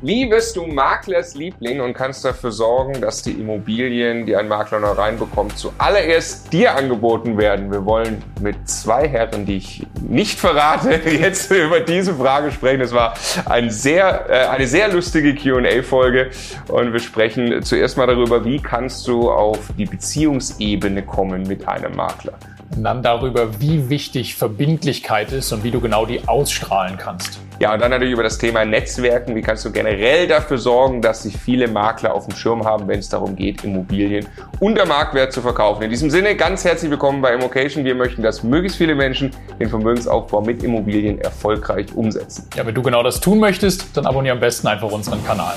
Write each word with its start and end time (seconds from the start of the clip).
Wie 0.00 0.30
wirst 0.30 0.54
du 0.54 0.64
Maklers 0.64 1.34
Liebling 1.34 1.80
und 1.80 1.92
kannst 1.92 2.24
dafür 2.24 2.52
sorgen, 2.52 3.00
dass 3.00 3.22
die 3.22 3.32
Immobilien, 3.32 4.26
die 4.26 4.36
ein 4.36 4.46
Makler 4.46 4.78
noch 4.78 4.96
reinbekommt, 4.96 5.58
zuallererst 5.58 6.52
dir 6.52 6.76
angeboten 6.76 7.36
werden? 7.36 7.72
Wir 7.72 7.84
wollen 7.84 8.22
mit 8.40 8.68
zwei 8.68 9.08
Herren, 9.08 9.44
die 9.44 9.56
ich 9.56 9.84
nicht 10.00 10.38
verrate, 10.38 10.92
jetzt 11.10 11.50
über 11.50 11.80
diese 11.80 12.14
Frage 12.14 12.52
sprechen. 12.52 12.80
Es 12.80 12.92
war 12.92 13.14
ein 13.46 13.70
sehr, 13.70 14.30
äh, 14.30 14.46
eine 14.46 14.68
sehr 14.68 14.86
lustige 14.86 15.34
Q&A-Folge 15.34 16.30
und 16.68 16.92
wir 16.92 17.00
sprechen 17.00 17.60
zuerst 17.64 17.96
mal 17.96 18.06
darüber, 18.06 18.44
wie 18.44 18.62
kannst 18.62 19.08
du 19.08 19.28
auf 19.28 19.58
die 19.76 19.86
Beziehungsebene 19.86 21.02
kommen 21.02 21.42
mit 21.42 21.66
einem 21.66 21.96
Makler. 21.96 22.38
Und 22.76 22.84
dann 22.84 23.02
darüber, 23.02 23.60
wie 23.60 23.88
wichtig 23.88 24.36
Verbindlichkeit 24.36 25.32
ist 25.32 25.52
und 25.52 25.64
wie 25.64 25.70
du 25.70 25.80
genau 25.80 26.06
die 26.06 26.26
ausstrahlen 26.28 26.96
kannst. 26.96 27.40
Ja, 27.60 27.74
und 27.74 27.80
dann 27.80 27.90
natürlich 27.90 28.12
über 28.12 28.22
das 28.22 28.38
Thema 28.38 28.64
Netzwerken. 28.64 29.34
Wie 29.34 29.42
kannst 29.42 29.64
du 29.64 29.72
generell 29.72 30.28
dafür 30.28 30.58
sorgen, 30.58 31.02
dass 31.02 31.24
sich 31.24 31.36
viele 31.36 31.66
Makler 31.66 32.14
auf 32.14 32.26
dem 32.26 32.36
Schirm 32.36 32.64
haben, 32.64 32.86
wenn 32.86 33.00
es 33.00 33.08
darum 33.08 33.34
geht, 33.34 33.64
Immobilien 33.64 34.28
unter 34.60 34.86
Marktwert 34.86 35.32
zu 35.32 35.42
verkaufen. 35.42 35.82
In 35.82 35.90
diesem 35.90 36.08
Sinne 36.08 36.36
ganz 36.36 36.64
herzlich 36.64 36.88
willkommen 36.88 37.20
bei 37.20 37.34
Immocation. 37.34 37.84
Wir 37.84 37.96
möchten, 37.96 38.22
dass 38.22 38.44
möglichst 38.44 38.78
viele 38.78 38.94
Menschen 38.94 39.32
den 39.58 39.68
Vermögensaufbau 39.68 40.40
mit 40.40 40.62
Immobilien 40.62 41.20
erfolgreich 41.20 41.86
umsetzen. 41.96 42.48
Ja, 42.54 42.64
wenn 42.64 42.76
du 42.76 42.82
genau 42.82 43.02
das 43.02 43.18
tun 43.18 43.40
möchtest, 43.40 43.96
dann 43.96 44.06
abonniere 44.06 44.34
am 44.34 44.40
besten 44.40 44.68
einfach 44.68 44.92
unseren 44.92 45.24
Kanal. 45.26 45.56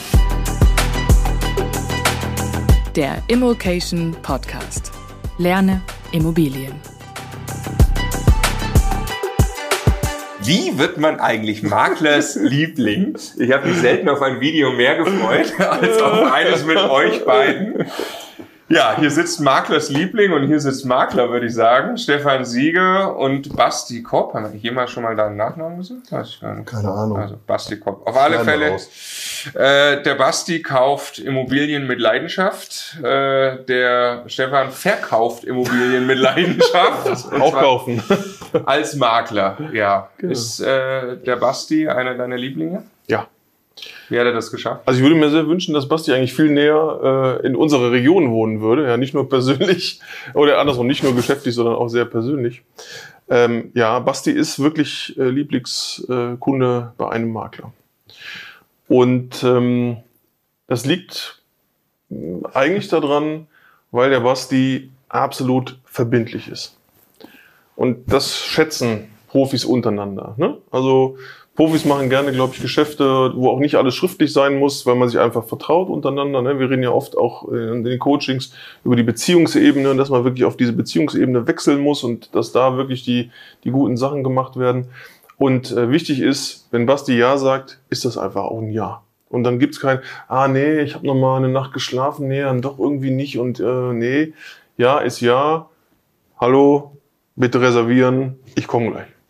Der 2.95 3.17
Immocation 3.27 4.15
Podcast. 4.23 4.91
Lerne 5.37 5.81
Immobilien. 6.11 6.90
Wie 10.43 10.77
wird 10.77 10.97
man 10.97 11.19
eigentlich 11.19 11.61
Maklers 11.61 12.35
Liebling? 12.41 13.15
Ich 13.37 13.51
habe 13.51 13.67
mich 13.67 13.77
selten 13.77 14.09
auf 14.09 14.21
ein 14.21 14.39
Video 14.41 14.71
mehr 14.71 14.95
gefreut 14.95 15.53
als 15.59 16.01
auf 16.01 16.31
eines 16.31 16.65
mit 16.65 16.77
euch 16.77 17.23
beiden. 17.25 17.85
Ja, 18.71 18.95
hier 18.97 19.11
sitzt 19.11 19.41
Maklers 19.41 19.89
Liebling 19.89 20.31
und 20.31 20.47
hier 20.47 20.59
sitzt 20.59 20.85
Makler, 20.85 21.29
würde 21.29 21.47
ich 21.47 21.53
sagen. 21.53 21.97
Stefan 21.97 22.45
Sieger 22.45 23.17
und 23.17 23.55
Basti 23.55 24.01
Kopp. 24.01 24.33
Haben 24.33 24.51
wir 24.53 24.59
jemals 24.59 24.91
schon 24.91 25.03
mal 25.03 25.15
deinen 25.15 25.35
Nachnamen 25.35 25.77
gesagt? 25.77 26.07
Keine 26.65 26.89
Ahnung. 26.89 27.17
Also 27.17 27.37
Basti 27.45 27.77
Kopp. 27.77 28.07
Auf 28.07 28.15
alle 28.15 28.39
Fälle. 28.45 28.77
Äh, 29.55 30.03
der 30.03 30.15
Basti 30.15 30.61
kauft 30.61 31.19
Immobilien 31.19 31.85
mit 31.85 31.99
Leidenschaft. 31.99 32.97
Äh, 33.03 33.63
der 33.65 34.23
Stefan 34.27 34.71
verkauft 34.71 35.43
Immobilien 35.43 36.07
mit 36.07 36.17
Leidenschaft. 36.17 37.33
Auch 37.39 37.53
kaufen. 37.53 38.01
Als 38.65 38.95
Makler, 38.95 39.57
ja. 39.73 40.09
Genau. 40.17 40.31
Ist 40.31 40.61
äh, 40.61 41.17
der 41.17 41.35
Basti 41.35 41.89
einer 41.89 42.15
deiner 42.15 42.37
Lieblinge? 42.37 42.83
Ja. 43.07 43.27
Wie 44.09 44.19
hat 44.19 44.25
er 44.25 44.33
das 44.33 44.51
geschafft? 44.51 44.81
Also 44.85 44.99
ich 44.99 45.03
würde 45.03 45.15
mir 45.15 45.29
sehr 45.29 45.47
wünschen, 45.47 45.73
dass 45.73 45.87
Basti 45.87 46.11
eigentlich 46.11 46.33
viel 46.33 46.49
näher 46.49 47.39
äh, 47.41 47.47
in 47.47 47.55
unserer 47.55 47.91
Region 47.91 48.31
wohnen 48.31 48.61
würde. 48.61 48.85
Ja, 48.85 48.97
nicht 48.97 49.13
nur 49.13 49.29
persönlich 49.29 50.01
oder 50.33 50.59
andersrum, 50.59 50.87
nicht 50.87 51.03
nur 51.03 51.15
geschäftlich, 51.15 51.55
sondern 51.55 51.75
auch 51.75 51.87
sehr 51.87 52.05
persönlich. 52.05 52.63
Ähm, 53.29 53.71
ja, 53.73 53.99
Basti 53.99 54.31
ist 54.31 54.59
wirklich 54.59 55.17
äh, 55.17 55.29
Lieblingskunde 55.29 56.93
bei 56.97 57.09
einem 57.09 57.31
Makler. 57.31 57.71
Und 58.87 59.41
ähm, 59.43 59.97
das 60.67 60.85
liegt 60.85 61.41
äh, 62.09 62.15
eigentlich 62.53 62.89
daran, 62.89 63.47
weil 63.91 64.09
der 64.09 64.19
Basti 64.19 64.89
absolut 65.07 65.79
verbindlich 65.85 66.49
ist. 66.49 66.77
Und 67.75 68.11
das 68.11 68.37
schätzen 68.37 69.07
Profis 69.29 69.63
untereinander. 69.63 70.35
Ne? 70.37 70.57
Also 70.71 71.17
Profis 71.61 71.85
machen 71.85 72.09
gerne, 72.09 72.31
glaube 72.31 72.55
ich, 72.55 72.61
Geschäfte, 72.63 73.33
wo 73.35 73.49
auch 73.49 73.59
nicht 73.59 73.75
alles 73.75 73.93
schriftlich 73.93 74.33
sein 74.33 74.57
muss, 74.57 74.87
weil 74.87 74.95
man 74.95 75.09
sich 75.09 75.19
einfach 75.19 75.43
vertraut 75.43 75.89
untereinander. 75.89 76.41
Ne? 76.41 76.57
Wir 76.57 76.71
reden 76.71 76.81
ja 76.81 76.89
oft 76.89 77.15
auch 77.15 77.47
in 77.49 77.83
den 77.83 77.99
Coachings 77.99 78.51
über 78.83 78.95
die 78.95 79.03
Beziehungsebene, 79.03 79.95
dass 79.95 80.09
man 80.09 80.23
wirklich 80.23 80.45
auf 80.45 80.57
diese 80.57 80.73
Beziehungsebene 80.73 81.45
wechseln 81.45 81.79
muss 81.79 82.03
und 82.03 82.33
dass 82.33 82.51
da 82.51 82.77
wirklich 82.77 83.03
die, 83.03 83.29
die 83.63 83.69
guten 83.69 83.95
Sachen 83.95 84.23
gemacht 84.23 84.57
werden. 84.57 84.87
Und 85.37 85.71
äh, 85.71 85.91
wichtig 85.91 86.21
ist, 86.21 86.67
wenn 86.71 86.87
Basti 86.87 87.15
Ja 87.15 87.37
sagt, 87.37 87.79
ist 87.91 88.05
das 88.05 88.17
einfach 88.17 88.45
auch 88.45 88.59
ein 88.59 88.71
Ja. 88.71 89.03
Und 89.29 89.43
dann 89.43 89.59
gibt's 89.59 89.79
kein, 89.79 89.99
ah 90.27 90.47
nee, 90.47 90.79
ich 90.79 90.95
habe 90.95 91.05
noch 91.05 91.13
mal 91.13 91.37
eine 91.37 91.49
Nacht 91.49 91.73
geschlafen, 91.73 92.27
nee, 92.27 92.41
dann 92.41 92.63
doch 92.63 92.79
irgendwie 92.79 93.11
nicht 93.11 93.37
und 93.37 93.59
äh, 93.59 93.93
nee, 93.93 94.33
Ja 94.77 94.97
ist 94.97 95.21
Ja. 95.21 95.69
Hallo, 96.39 96.97
bitte 97.35 97.61
reservieren, 97.61 98.39
ich 98.55 98.65
komme 98.65 98.89
gleich. 98.89 99.20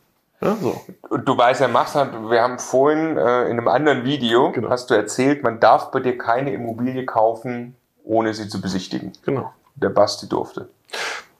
Ja, 0.41 0.57
so. 0.59 0.81
Und 1.09 1.27
du 1.27 1.37
weißt 1.37 1.61
ja, 1.61 1.67
machst 1.67 1.95
halt, 1.95 2.13
wir 2.13 2.41
haben 2.41 2.57
vorhin 2.57 3.17
äh, 3.17 3.43
in 3.45 3.51
einem 3.51 3.67
anderen 3.67 4.05
Video, 4.05 4.51
genau. 4.51 4.69
hast 4.69 4.89
du 4.89 4.95
erzählt, 4.95 5.43
man 5.43 5.59
darf 5.59 5.91
bei 5.91 5.99
dir 5.99 6.17
keine 6.17 6.51
Immobilie 6.51 7.05
kaufen, 7.05 7.75
ohne 8.03 8.33
sie 8.33 8.47
zu 8.47 8.59
besichtigen. 8.59 9.11
Genau. 9.25 9.53
Der 9.75 9.89
Basti 9.89 10.27
durfte. 10.27 10.69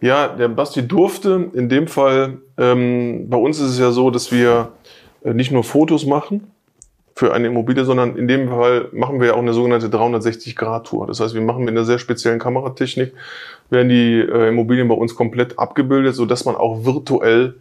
Ja, 0.02 0.28
der 0.28 0.50
Basti 0.50 0.88
durfte. 0.88 1.50
In 1.54 1.70
dem 1.70 1.88
Fall, 1.88 2.40
ähm, 2.58 3.28
bei 3.30 3.38
uns 3.38 3.60
ist 3.60 3.72
es 3.72 3.80
ja 3.80 3.92
so, 3.92 4.12
dass 4.12 4.32
wir 4.32 4.72
äh, 5.24 5.34
nicht 5.34 5.52
nur 5.52 5.64
Fotos 5.64 6.06
machen 6.06 6.52
für 7.16 7.34
eine 7.34 7.48
Immobilie, 7.48 7.86
sondern 7.86 8.16
in 8.16 8.28
dem 8.28 8.50
Fall 8.50 8.88
machen 8.94 9.20
wir 9.20 9.28
ja 9.28 9.34
auch 9.34 9.40
eine 9.40 9.54
sogenannte 9.54 9.88
360-Grad-Tour. 9.88 11.08
Das 11.08 11.20
heißt, 11.20 11.34
wir 11.34 11.42
machen 11.42 11.66
mit 11.66 11.76
einer 11.76 11.86
sehr 11.86 12.00
speziellen 12.00 12.40
Kameratechnik, 12.40 13.14
werden 13.70 13.90
die 13.90 14.20
äh, 14.20 14.50
Immobilien 14.50 14.88
bei 14.88 14.96
uns 14.96 15.16
komplett 15.16 15.60
abgebildet, 15.60 16.16
so 16.16 16.26
dass 16.26 16.46
man 16.46 16.56
auch 16.56 16.86
virtuell 16.86 17.56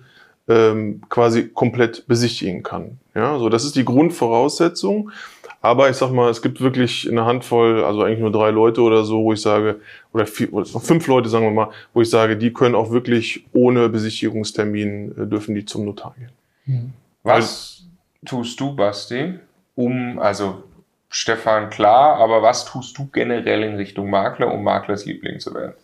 ähm, 0.51 1.01
quasi 1.09 1.49
komplett 1.49 2.07
besichtigen 2.09 2.63
kann. 2.63 2.99
Ja, 3.15 3.39
so 3.39 3.49
das 3.49 3.65
ist 3.65 3.77
die 3.77 3.85
Grundvoraussetzung. 3.85 5.11
Aber 5.63 5.91
ich 5.91 5.97
sag 5.97 6.11
mal, 6.11 6.31
es 6.31 6.41
gibt 6.41 6.63
wirklich 6.63 7.07
eine 7.09 7.27
Handvoll, 7.27 7.85
also 7.85 8.03
eigentlich 8.03 8.21
nur 8.21 8.33
drei 8.33 8.51
Leute 8.51 8.81
oder 8.81 9.05
so, 9.05 9.23
wo 9.25 9.35
ich 9.35 9.43
sage, 9.43 9.81
oder, 10.13 10.27
vier, 10.27 10.53
oder 10.53 10.65
fünf 10.65 11.07
Leute, 11.07 11.29
sagen 11.29 11.45
wir 11.45 11.51
mal, 11.51 11.71
wo 11.93 12.01
ich 12.01 12.09
sage, 12.09 12.39
die 12.39 12.53
können 12.53 12.75
auch 12.75 12.91
wirklich 12.91 13.45
ohne 13.53 13.91
Besichtigungstermin 13.91 15.13
äh, 15.13 15.27
dürfen 15.27 15.55
die 15.55 15.67
zum 15.67 15.85
Notar 15.85 16.15
gehen. 16.19 16.31
Hm. 16.65 16.93
Was 17.23 17.85
Weil, 18.23 18.29
tust 18.29 18.59
du, 18.59 18.75
Basti, 18.75 19.39
um, 19.75 20.19
also 20.19 20.63
Stefan 21.11 21.69
klar, 21.69 22.17
aber 22.17 22.43
was 22.43 22.65
tust 22.65 22.97
du 22.97 23.09
generell 23.13 23.63
in 23.63 23.75
Richtung 23.75 24.09
Makler, 24.09 24.53
um 24.53 24.65
Maklers 24.65 25.05
Liebling 25.05 25.41
zu 25.41 25.53
werden? 25.53 25.75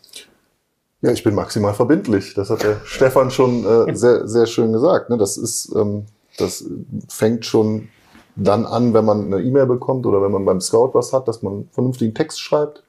Ja, 1.02 1.10
ich 1.12 1.22
bin 1.22 1.34
maximal 1.34 1.74
verbindlich. 1.74 2.34
Das 2.34 2.50
hat 2.50 2.62
der 2.62 2.80
Stefan 2.84 3.30
schon 3.30 3.64
äh, 3.64 3.94
sehr, 3.94 4.26
sehr 4.26 4.46
schön 4.46 4.72
gesagt. 4.72 5.10
Ne? 5.10 5.18
Das 5.18 5.36
ist, 5.36 5.74
ähm, 5.76 6.06
das 6.38 6.64
fängt 7.08 7.44
schon 7.44 7.88
dann 8.34 8.66
an, 8.66 8.92
wenn 8.92 9.04
man 9.04 9.32
eine 9.32 9.42
E-Mail 9.42 9.66
bekommt 9.66 10.06
oder 10.06 10.22
wenn 10.22 10.32
man 10.32 10.44
beim 10.44 10.60
Scout 10.60 10.90
was 10.92 11.12
hat, 11.12 11.26
dass 11.28 11.42
man 11.42 11.68
vernünftigen 11.72 12.14
Text 12.14 12.40
schreibt, 12.40 12.82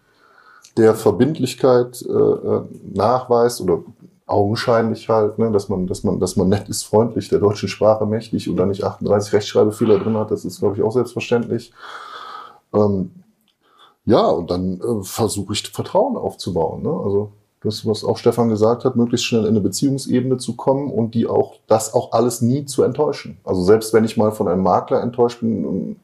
der 0.76 0.94
Verbindlichkeit 0.94 2.02
äh, 2.08 2.12
äh 2.12 2.62
nachweist 2.94 3.62
oder 3.62 3.84
augenscheinlich 4.28 5.08
halt, 5.08 5.40
ne, 5.40 5.52
dass 5.52 5.70
man, 5.70 5.88
dass 5.88 6.04
man, 6.04 6.20
dass 6.20 6.36
man 6.36 6.50
nett 6.50 6.68
ist, 6.68 6.84
freundlich, 6.84 7.30
der 7.30 7.40
deutschen 7.40 7.70
Sprache 7.70 8.06
mächtig 8.06 8.50
und 8.50 8.58
dann 8.58 8.68
nicht 8.68 8.84
38 8.84 9.34
Rechtschreibfehler 9.34 10.00
drin 10.00 10.18
hat. 10.18 10.32
Das 10.32 10.44
ist, 10.44 10.60
glaube 10.60 10.76
ich, 10.76 10.84
auch 10.84 10.92
selbstverständlich. 10.92 11.72
Ähm, 12.74 13.12
ja, 14.06 14.26
und 14.28 14.52
dann 14.52 14.82
äh, 14.82 15.04
versuche 15.04 15.54
ich 15.54 15.70
Vertrauen 15.70 16.18
aufzubauen. 16.18 16.84
Ne? 16.84 16.90
Also 16.90 17.32
das, 17.64 17.86
was 17.86 18.04
auch 18.04 18.18
Stefan 18.18 18.50
gesagt 18.50 18.86
hat, 18.86 18.96
möglichst 18.96 19.26
schnell 19.26 19.42
in 19.42 19.50
eine 19.50 19.62
Beziehungsebene 19.62 20.38
zu 20.38 20.56
kommen 20.56 20.92
und 20.92 21.16
die 21.16 21.28
auch, 21.28 21.56
das 21.68 21.94
auch 21.94 22.12
alles 22.12 22.42
nie 22.42 22.66
zu 22.66 22.84
enttäuschen. 22.84 23.38
Also 23.44 23.64
selbst 23.64 23.94
wenn 23.94 24.06
ich 24.06 24.16
mal 24.16 24.32
von 24.32 24.48
einem 24.48 24.64
Makler 24.64 25.02
enttäuscht 25.02 25.42
bin, 25.42 25.98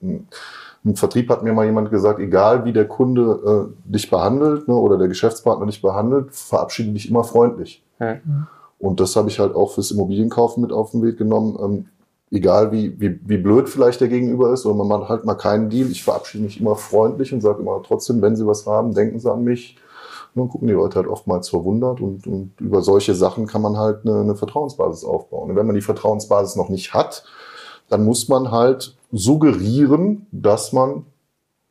im 0.83 0.95
Vertrieb 0.95 1.29
hat 1.29 1.43
mir 1.43 1.53
mal 1.53 1.65
jemand 1.65 1.91
gesagt, 1.91 2.19
egal 2.19 2.65
wie 2.65 2.73
der 2.73 2.87
Kunde 2.87 3.71
äh, 3.71 3.91
dich 3.91 4.09
behandelt 4.09 4.67
ne, 4.67 4.75
oder 4.75 4.97
der 4.97 5.07
Geschäftspartner 5.07 5.65
dich 5.65 5.81
behandelt, 5.81 6.33
verabschiede 6.33 6.91
dich 6.91 7.09
immer 7.09 7.23
freundlich. 7.23 7.83
Mhm. 8.25 8.47
Und 8.79 8.99
das 8.99 9.15
habe 9.15 9.29
ich 9.29 9.39
halt 9.39 9.55
auch 9.55 9.71
fürs 9.71 9.91
Immobilienkaufen 9.91 10.61
mit 10.61 10.73
auf 10.73 10.91
den 10.91 11.01
Weg 11.03 11.17
genommen. 11.17 11.57
Ähm, 11.61 11.85
egal 12.31 12.71
wie, 12.73 12.99
wie, 12.99 13.17
wie 13.23 13.37
blöd 13.37 13.69
vielleicht 13.69 14.01
der 14.01 14.09
Gegenüber 14.09 14.51
ist, 14.51 14.65
oder 14.65 14.75
man 14.75 14.87
macht 14.87 15.07
halt 15.07 15.23
mal 15.23 15.35
keinen 15.35 15.69
Deal. 15.69 15.89
Ich 15.89 16.03
verabschiede 16.03 16.43
mich 16.43 16.59
immer 16.59 16.75
freundlich 16.75 17.31
und 17.33 17.39
sage 17.39 17.61
immer 17.61 17.81
trotzdem, 17.81 18.21
wenn 18.21 18.35
Sie 18.35 18.45
was 18.45 18.65
haben, 18.65 18.93
denken 18.93 19.19
Sie 19.19 19.31
an 19.31 19.43
mich 19.43 19.77
dann 20.35 20.49
gucken 20.49 20.67
die 20.67 20.73
Leute 20.73 20.95
halt 20.95 21.07
oftmals 21.07 21.49
verwundert 21.49 22.01
und, 22.01 22.25
und 22.27 22.53
über 22.59 22.81
solche 22.81 23.13
Sachen 23.13 23.45
kann 23.45 23.61
man 23.61 23.77
halt 23.77 24.05
eine, 24.05 24.21
eine 24.21 24.35
Vertrauensbasis 24.35 25.03
aufbauen. 25.03 25.51
Und 25.51 25.55
wenn 25.55 25.65
man 25.65 25.75
die 25.75 25.81
Vertrauensbasis 25.81 26.55
noch 26.55 26.69
nicht 26.69 26.93
hat, 26.93 27.23
dann 27.89 28.05
muss 28.05 28.29
man 28.29 28.51
halt 28.51 28.95
suggerieren, 29.11 30.25
dass 30.31 30.73
man 30.73 31.05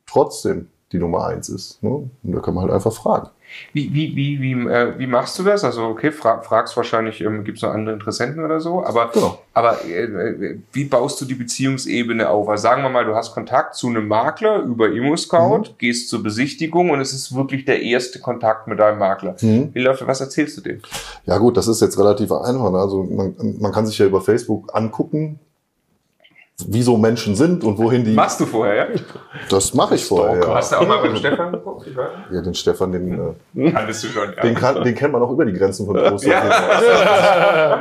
trotzdem 0.05 0.69
die 0.91 0.99
Nummer 0.99 1.25
eins 1.25 1.49
ist. 1.49 1.83
Ne? 1.83 1.89
Und 1.89 2.31
da 2.31 2.39
kann 2.39 2.53
man 2.53 2.63
halt 2.63 2.73
einfach 2.73 2.93
fragen. 2.93 3.29
Wie, 3.73 3.93
wie, 3.93 4.15
wie, 4.15 4.41
wie, 4.41 4.51
äh, 4.69 4.97
wie 4.97 5.07
machst 5.07 5.37
du 5.39 5.43
das? 5.43 5.63
Also, 5.63 5.83
okay, 5.85 6.11
frag, 6.11 6.45
fragst 6.45 6.75
wahrscheinlich, 6.77 7.21
ähm, 7.21 7.43
gibt 7.43 7.57
es 7.57 7.61
noch 7.61 7.71
andere 7.71 7.95
Interessenten 7.95 8.43
oder 8.43 8.59
so, 8.59 8.83
aber, 8.83 9.09
genau. 9.13 9.39
aber 9.53 9.83
äh, 9.85 10.03
äh, 10.03 10.59
wie 10.71 10.85
baust 10.85 11.19
du 11.21 11.25
die 11.25 11.35
Beziehungsebene 11.35 12.29
auf? 12.29 12.47
Also 12.49 12.63
sagen 12.63 12.83
wir 12.83 12.89
mal, 12.89 13.05
du 13.05 13.15
hast 13.15 13.33
Kontakt 13.33 13.75
zu 13.75 13.87
einem 13.87 14.07
Makler 14.07 14.61
über 14.61 14.91
ImmoScout, 14.91 15.59
mhm. 15.59 15.77
gehst 15.77 16.09
zur 16.09 16.23
Besichtigung 16.23 16.89
und 16.89 17.01
es 17.01 17.13
ist 17.13 17.35
wirklich 17.35 17.65
der 17.65 17.81
erste 17.81 18.19
Kontakt 18.19 18.67
mit 18.67 18.79
deinem 18.79 18.99
Makler. 18.99 19.35
Mhm. 19.41 19.69
Wie 19.73 19.81
läuft 19.81 20.05
Was 20.05 20.21
erzählst 20.21 20.57
du 20.57 20.61
dem? 20.61 20.79
Ja 21.25 21.37
gut, 21.37 21.57
das 21.57 21.67
ist 21.67 21.81
jetzt 21.81 21.97
relativ 21.97 22.31
einfach. 22.31 22.71
Ne? 22.71 22.77
Also 22.77 23.03
man, 23.03 23.35
man 23.59 23.71
kann 23.71 23.85
sich 23.85 23.97
ja 23.97 24.05
über 24.05 24.21
Facebook 24.21 24.75
angucken, 24.75 25.39
wie 26.67 26.83
so 26.83 26.97
Menschen 26.97 27.35
sind 27.35 27.63
und 27.63 27.77
wohin 27.77 28.05
die. 28.05 28.13
Machst 28.13 28.39
du 28.39 28.45
vorher, 28.45 28.91
ja? 28.91 28.99
Das 29.49 29.73
mache 29.73 29.95
ich 29.95 30.05
vorher. 30.05 30.39
Ja. 30.39 30.55
Hast 30.55 30.71
du 30.71 30.77
auch 30.77 30.87
mal 30.87 31.01
beim 31.01 31.15
Stefan 31.15 31.51
geguckt? 31.51 31.87
Ja, 32.31 32.41
den 32.41 32.53
Stefan, 32.53 32.91
den, 32.91 33.35
äh. 33.55 33.71
Kanntest 33.71 34.03
du 34.03 34.07
schon, 34.07 34.33
ja. 34.35 34.41
den, 34.41 34.53
kann, 34.53 34.83
den 34.83 34.93
kennt 34.93 35.13
man 35.13 35.21
auch 35.23 35.31
über 35.31 35.45
die 35.45 35.53
Grenzen 35.53 35.85
von 35.85 35.95
Groß. 35.95 36.25
Ja. 36.25 36.41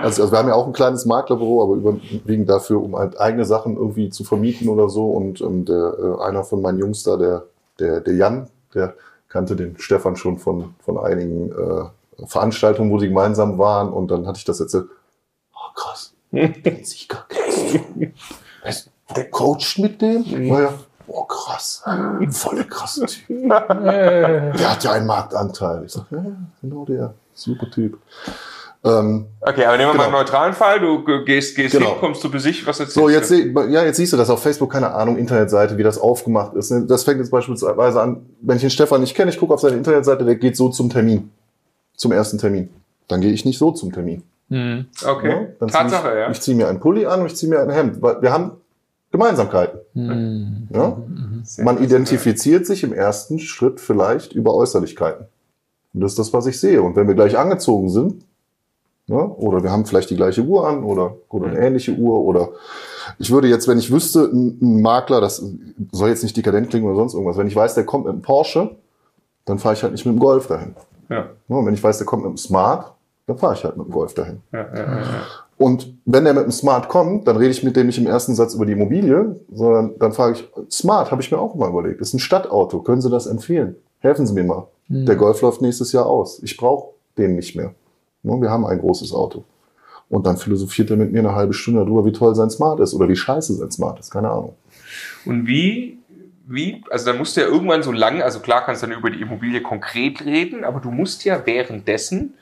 Also, 0.03 0.23
also 0.23 0.33
wir 0.33 0.39
haben 0.39 0.49
ja 0.49 0.55
auch 0.55 0.67
ein 0.67 0.73
kleines 0.73 1.05
Maklerbüro, 1.05 1.63
aber 1.63 1.75
überwiegend 1.75 2.49
dafür, 2.49 2.83
um 2.83 2.97
halt 2.97 3.21
eigene 3.21 3.45
Sachen 3.45 3.77
irgendwie 3.77 4.09
zu 4.09 4.25
vermieten 4.25 4.69
oder 4.69 4.89
so. 4.89 5.11
Und 5.11 5.41
ähm, 5.43 5.65
der, 5.65 5.95
äh, 5.99 6.23
einer 6.23 6.43
von 6.43 6.63
meinen 6.63 6.79
Jungs 6.79 7.03
da, 7.03 7.17
der, 7.17 7.45
der, 7.79 8.01
der 8.01 8.15
Jan, 8.15 8.49
der 8.75 8.95
kannte 9.29 9.55
den 9.55 9.79
Stefan 9.79 10.17
schon 10.17 10.39
von, 10.39 10.75
von 10.83 10.99
einigen 10.99 11.53
äh, 11.53 12.27
Veranstaltungen, 12.27 12.91
wo 12.91 12.99
sie 12.99 13.09
gemeinsam 13.09 13.59
waren. 13.59 13.93
Und 13.93 14.11
dann 14.11 14.27
hatte 14.27 14.39
ich 14.39 14.45
das 14.45 14.61
erzählt. 14.61 14.87
Oh, 15.55 15.75
krass. 15.75 16.15
Den 16.33 16.85
Sieger 16.85 17.27
du. 18.65 18.71
Du, 19.09 19.15
Der 19.15 19.31
coacht 19.31 19.79
mit 19.79 20.01
dem? 20.01 20.25
Naja. 20.49 20.75
Oh, 21.09 21.25
krass. 21.25 21.83
Volle 22.31 22.65
krasse 22.65 23.05
Typ. 23.07 23.27
Der 23.49 24.71
hat 24.71 24.85
ja 24.85 24.93
einen 24.93 25.07
Marktanteil. 25.07 25.85
Ich 25.85 25.93
sag, 25.93 26.07
ja, 26.11 26.25
genau 26.63 26.85
der. 26.85 27.15
Super 27.35 27.71
Typ. 27.71 27.99
Ähm, 28.85 29.27
Okay, 29.41 29.65
aber 29.65 29.77
nehmen 29.77 29.91
wir 29.91 29.95
mal 29.95 30.05
einen 30.05 30.13
Genau. 30.13 30.19
neutralen 30.23 30.53
Fall. 30.55 30.81
Du 30.81 31.05
gehst, 31.25 31.55
gehst 31.57 31.73
Genau. 31.73 31.91
hin, 31.91 31.99
kommst 32.01 32.25
du 32.25 32.31
Besicht, 32.31 32.67
was 32.67 32.79
jetzt 32.79 32.95
So, 32.95 33.09
jetzt, 33.09 33.29
seh- 33.29 33.53
ja, 33.71 33.85
jetzt 33.85 33.97
siehst 33.97 34.13
du 34.13 34.17
das 34.17 34.31
auf 34.31 34.43
Facebook, 34.43 34.73
keine 34.73 34.93
Ahnung, 34.93 35.17
Internetseite, 35.19 35.77
wie 35.79 35.83
das 35.83 35.99
aufgemacht 35.99 36.55
ist. 36.55 36.71
ne? 36.71 36.85
Das 36.87 37.05
fängt 37.05 37.19
jetzt 37.19 37.31
beispielsweise 37.31 38.01
an, 38.01 38.27
wenn 38.41 38.57
ich 38.57 38.63
den 38.63 38.71
Stefan 38.71 39.01
nicht 39.01 39.15
kenne, 39.15 39.31
ich 39.31 39.39
gucke 39.39 39.53
auf 39.55 39.61
seine 39.61 39.77
Internetseite, 39.77 40.25
der 40.25 40.37
geht 40.37 40.57
so 40.57 40.69
zum 40.69 40.89
Termin. 40.91 41.31
Zum 41.97 42.11
ersten 42.13 42.39
Termin. 42.39 42.71
Dann 43.09 43.21
gehe 43.21 43.33
ich 43.33 43.45
nicht 43.45 43.59
so 43.59 43.71
zum 43.73 43.93
Termin. 43.93 44.23
Hm. 44.53 44.87
Okay, 45.07 45.31
Ja, 45.31 45.47
dann 45.59 45.69
zieh 45.69 45.73
Tatsache, 45.75 46.09
ich, 46.09 46.15
ja. 46.15 46.31
Ich 46.31 46.41
ziehe 46.41 46.57
mir 46.57 46.69
einen 46.69 46.81
Pulli 46.81 47.07
an 47.07 47.21
und 47.21 47.27
ich 47.27 47.37
ziehe 47.37 47.49
mir 47.51 47.61
ein 47.61 47.71
Hemd. 47.71 48.03
Weil 48.03 48.21
wir 48.21 48.33
haben 48.33 48.53
Gemeinsamkeiten. 49.11 49.81
Hm. 49.95 50.69
Ja? 50.73 50.97
Man 51.65 51.83
identifiziert 51.83 52.67
sich 52.67 52.85
im 52.85 52.93
ersten 52.93 53.39
Schritt 53.39 53.81
vielleicht 53.81 54.33
über 54.33 54.55
Äußerlichkeiten. 54.55 55.27
Und 55.95 56.01
das 56.01 56.13
ist 56.13 56.19
das, 56.19 56.33
was 56.33 56.47
ich 56.47 56.61
sehe. 56.61 56.83
Und 56.83 56.97
wenn 56.97 57.09
wir 57.09 57.15
gleich 57.15 57.39
angezogen 57.39 57.89
sind, 57.89 58.25
ja, 59.07 59.17
oder 59.17 59.63
wir 59.63 59.71
haben 59.71 59.85
vielleicht 59.85 60.11
die 60.11 60.17
gleiche 60.17 60.43
Uhr 60.43 60.67
an 60.67 60.85
oder, 60.85 61.17
oder 61.29 61.47
eine 61.49 61.59
ähnliche 61.59 61.93
Uhr 61.93 62.21
oder 62.21 62.51
ich 63.19 63.31
würde 63.33 63.49
jetzt, 63.49 63.67
wenn 63.67 63.79
ich 63.79 63.91
wüsste, 63.91 64.31
ein, 64.33 64.59
ein 64.63 64.81
Makler, 64.81 65.21
das 65.21 65.45
soll 65.91 66.09
jetzt 66.09 66.23
nicht 66.23 66.37
dekadent 66.37 66.71
klingen 66.71 66.87
oder 66.87 66.95
sonst 66.97 67.15
irgendwas, 67.15 67.37
wenn 67.37 67.49
ich 67.49 67.57
weiß, 67.57 67.75
der 67.75 67.85
kommt 67.85 68.05
mit 68.05 68.13
einem 68.13 68.23
Porsche, 68.23 68.77
dann 69.45 69.59
fahre 69.59 69.75
ich 69.75 69.83
halt 69.83 69.93
nicht 69.93 70.07
mit 70.07 70.15
dem 70.15 70.21
Golf 70.21 70.47
dahin. 70.47 70.77
Ja, 71.09 71.31
Ja, 71.49 71.57
und 71.57 71.67
wenn 71.67 71.75
ich 71.75 71.83
weiß, 71.83 71.99
der 71.99 72.07
kommt 72.07 72.23
mit 72.23 72.29
einem 72.29 72.37
Smart, 72.37 72.93
dann 73.27 73.39
fahre 73.39 73.55
ich 73.55 73.65
halt 73.65 73.77
mit 73.77 73.87
dem 73.87 73.93
Golf 73.93 74.15
dahin. 74.15 74.41
ja, 74.53 74.67
ja, 74.75 75.01
ja. 75.01 75.05
Und 75.59 75.95
wenn 76.07 76.25
der 76.25 76.35
mit 76.35 76.45
dem 76.45 76.51
Smart 76.51 76.89
kommt, 76.89 77.29
dann 77.29 77.37
rede 77.37 77.51
ich 77.51 77.63
mit 77.63 77.77
dem 77.77 77.87
nicht 77.87 77.99
im 77.99 78.07
ersten 78.07 78.35
Satz 78.35 78.55
über 78.55 78.67
die 78.67 78.73
Immobilie, 78.73 79.37
sondern 79.53 79.97
dann 79.99 80.13
frage 80.13 80.35
ich, 80.35 80.49
Smart 80.71 81.13
habe 81.13 81.23
ich 81.23 81.31
mir 81.31 81.39
auch 81.39 81.55
mal 81.55 81.69
überlegt. 81.69 82.01
Ist 82.01 82.15
ein 82.15 82.19
Stadtauto. 82.19 82.81
Können 82.81 83.01
Sie 83.01 83.11
das 83.11 83.27
empfehlen? 83.27 83.77
Helfen 84.01 84.27
Sie 84.27 84.33
mir 84.35 84.43
mal. 84.43 84.67
Der 84.89 85.15
Golf 85.15 85.41
läuft 85.41 85.63
nächstes 85.63 85.93
Jahr 85.93 86.07
aus. 86.07 86.43
Ich 86.43 86.57
brauche 86.57 86.95
den 87.17 87.37
nicht 87.37 87.55
mehr. 87.55 87.75
Ne, 88.25 88.41
Wir 88.41 88.51
haben 88.51 88.67
ein 88.67 88.81
großes 88.81 89.15
Auto. 89.15 89.45
Und 90.09 90.27
dann 90.27 90.37
philosophiert 90.37 90.91
er 90.91 90.97
mit 90.97 91.13
mir 91.13 91.21
eine 91.21 91.35
halbe 91.35 91.55
Stunde 91.55 91.81
darüber, 91.81 92.05
wie 92.05 92.13
toll 92.13 92.35
sein 92.35 92.51
Smart 92.51 92.81
ist 92.81 92.93
oder 92.93 93.09
wie 93.09 93.17
scheiße 93.17 93.55
sein 93.55 93.71
Smart 93.71 94.01
ist. 94.01 94.11
Keine 94.11 94.31
Ahnung. 94.31 94.55
Und 95.25 95.47
wie, 95.47 95.99
wie, 96.47 96.83
also 96.91 97.07
dann 97.07 97.19
musst 97.19 97.37
du 97.37 97.41
ja 97.41 97.47
irgendwann 97.47 97.83
so 97.83 97.93
lang, 97.93 98.21
also 98.21 98.41
klar 98.41 98.65
kannst 98.65 98.83
du 98.83 98.89
dann 98.89 98.99
über 98.99 99.11
die 99.11 99.21
Immobilie 99.21 99.63
konkret 99.63 100.25
reden, 100.25 100.65
aber 100.65 100.81
du 100.81 100.91
musst 100.91 101.25
ja 101.25 101.41
währenddessen 101.47 102.35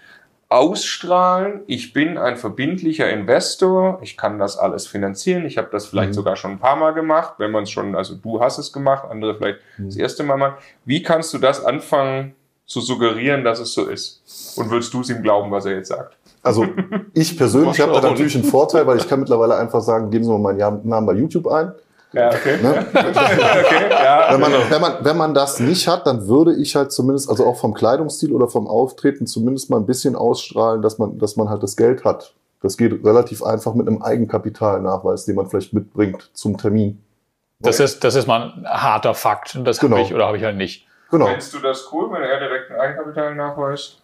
ausstrahlen, 0.50 1.60
ich 1.68 1.92
bin 1.92 2.18
ein 2.18 2.36
verbindlicher 2.36 3.08
Investor, 3.08 4.00
ich 4.02 4.16
kann 4.16 4.38
das 4.38 4.58
alles 4.58 4.86
finanzieren, 4.86 5.44
ich 5.46 5.56
habe 5.56 5.68
das 5.70 5.86
vielleicht 5.86 6.10
Mhm. 6.10 6.14
sogar 6.14 6.36
schon 6.36 6.50
ein 6.52 6.58
paar 6.58 6.74
Mal 6.76 6.90
gemacht, 6.92 7.34
wenn 7.38 7.52
man 7.52 7.62
es 7.62 7.70
schon, 7.70 7.94
also 7.94 8.14
du 8.16 8.40
hast 8.40 8.58
es 8.58 8.72
gemacht, 8.72 9.04
andere 9.08 9.36
vielleicht 9.36 9.60
das 9.78 9.94
Mhm. 9.94 10.00
erste 10.00 10.22
Mal 10.24 10.36
machen. 10.36 10.54
Wie 10.84 11.02
kannst 11.02 11.32
du 11.32 11.38
das 11.38 11.64
anfangen 11.64 12.34
zu 12.66 12.80
suggerieren, 12.80 13.44
dass 13.44 13.60
es 13.60 13.72
so 13.72 13.86
ist? 13.86 14.22
Und 14.58 14.70
würdest 14.70 14.92
du 14.92 15.00
es 15.00 15.10
ihm 15.10 15.22
glauben, 15.22 15.50
was 15.52 15.66
er 15.66 15.76
jetzt 15.76 15.88
sagt? 15.88 16.16
Also 16.42 16.66
ich 17.14 17.36
persönlich 17.38 17.80
habe 17.80 17.92
da 17.92 18.00
natürlich 18.00 18.34
einen 18.34 18.44
Vorteil, 18.44 18.86
weil 18.88 18.96
ich 18.98 19.08
kann 19.08 19.20
mittlerweile 19.20 19.56
einfach 19.56 19.80
sagen, 19.80 20.10
geben 20.10 20.24
Sie 20.24 20.30
mal 20.30 20.38
meinen 20.54 20.88
Namen 20.88 21.06
bei 21.06 21.12
YouTube 21.14 21.46
ein. 21.46 21.72
Ja, 22.12 22.28
okay. 22.30 22.58
Ne? 22.60 22.86
okay, 22.92 23.90
ja. 23.90 24.28
Wenn 24.32 24.40
man, 24.40 24.52
wenn, 24.68 24.80
man, 24.80 24.92
wenn 25.04 25.16
man 25.16 25.34
das 25.34 25.60
nicht 25.60 25.86
hat, 25.86 26.06
dann 26.06 26.26
würde 26.26 26.54
ich 26.56 26.74
halt 26.74 26.90
zumindest, 26.92 27.30
also 27.30 27.46
auch 27.46 27.56
vom 27.56 27.72
Kleidungsstil 27.72 28.32
oder 28.32 28.48
vom 28.48 28.66
Auftreten, 28.66 29.26
zumindest 29.26 29.70
mal 29.70 29.76
ein 29.78 29.86
bisschen 29.86 30.16
ausstrahlen, 30.16 30.82
dass 30.82 30.98
man, 30.98 31.18
dass 31.18 31.36
man 31.36 31.48
halt 31.48 31.62
das 31.62 31.76
Geld 31.76 32.04
hat. 32.04 32.34
Das 32.62 32.76
geht 32.76 33.04
relativ 33.04 33.42
einfach 33.42 33.74
mit 33.74 33.86
einem 33.86 34.02
Eigenkapitalnachweis, 34.02 35.24
den 35.24 35.36
man 35.36 35.46
vielleicht 35.48 35.72
mitbringt 35.72 36.30
zum 36.34 36.58
Termin. 36.58 37.02
Das 37.60 37.78
ist, 37.78 38.02
das 38.04 38.14
ist 38.16 38.26
mal 38.26 38.52
ein 38.56 38.66
harter 38.66 39.14
Fakt. 39.14 39.58
Das 39.64 39.78
Genau. 39.78 39.96
habe 39.96 40.06
ich 40.06 40.14
oder 40.14 40.26
habe 40.26 40.36
ich 40.36 40.44
halt 40.44 40.56
nicht. 40.56 40.86
Genau. 41.10 41.26
Findest 41.26 41.54
du 41.54 41.58
das 41.58 41.88
cool, 41.92 42.10
wenn 42.12 42.22
er 42.22 42.38
direkt 42.40 42.70
ein 42.70 42.80
Eigenkapital 42.80 43.34
nachweist? 43.34 44.00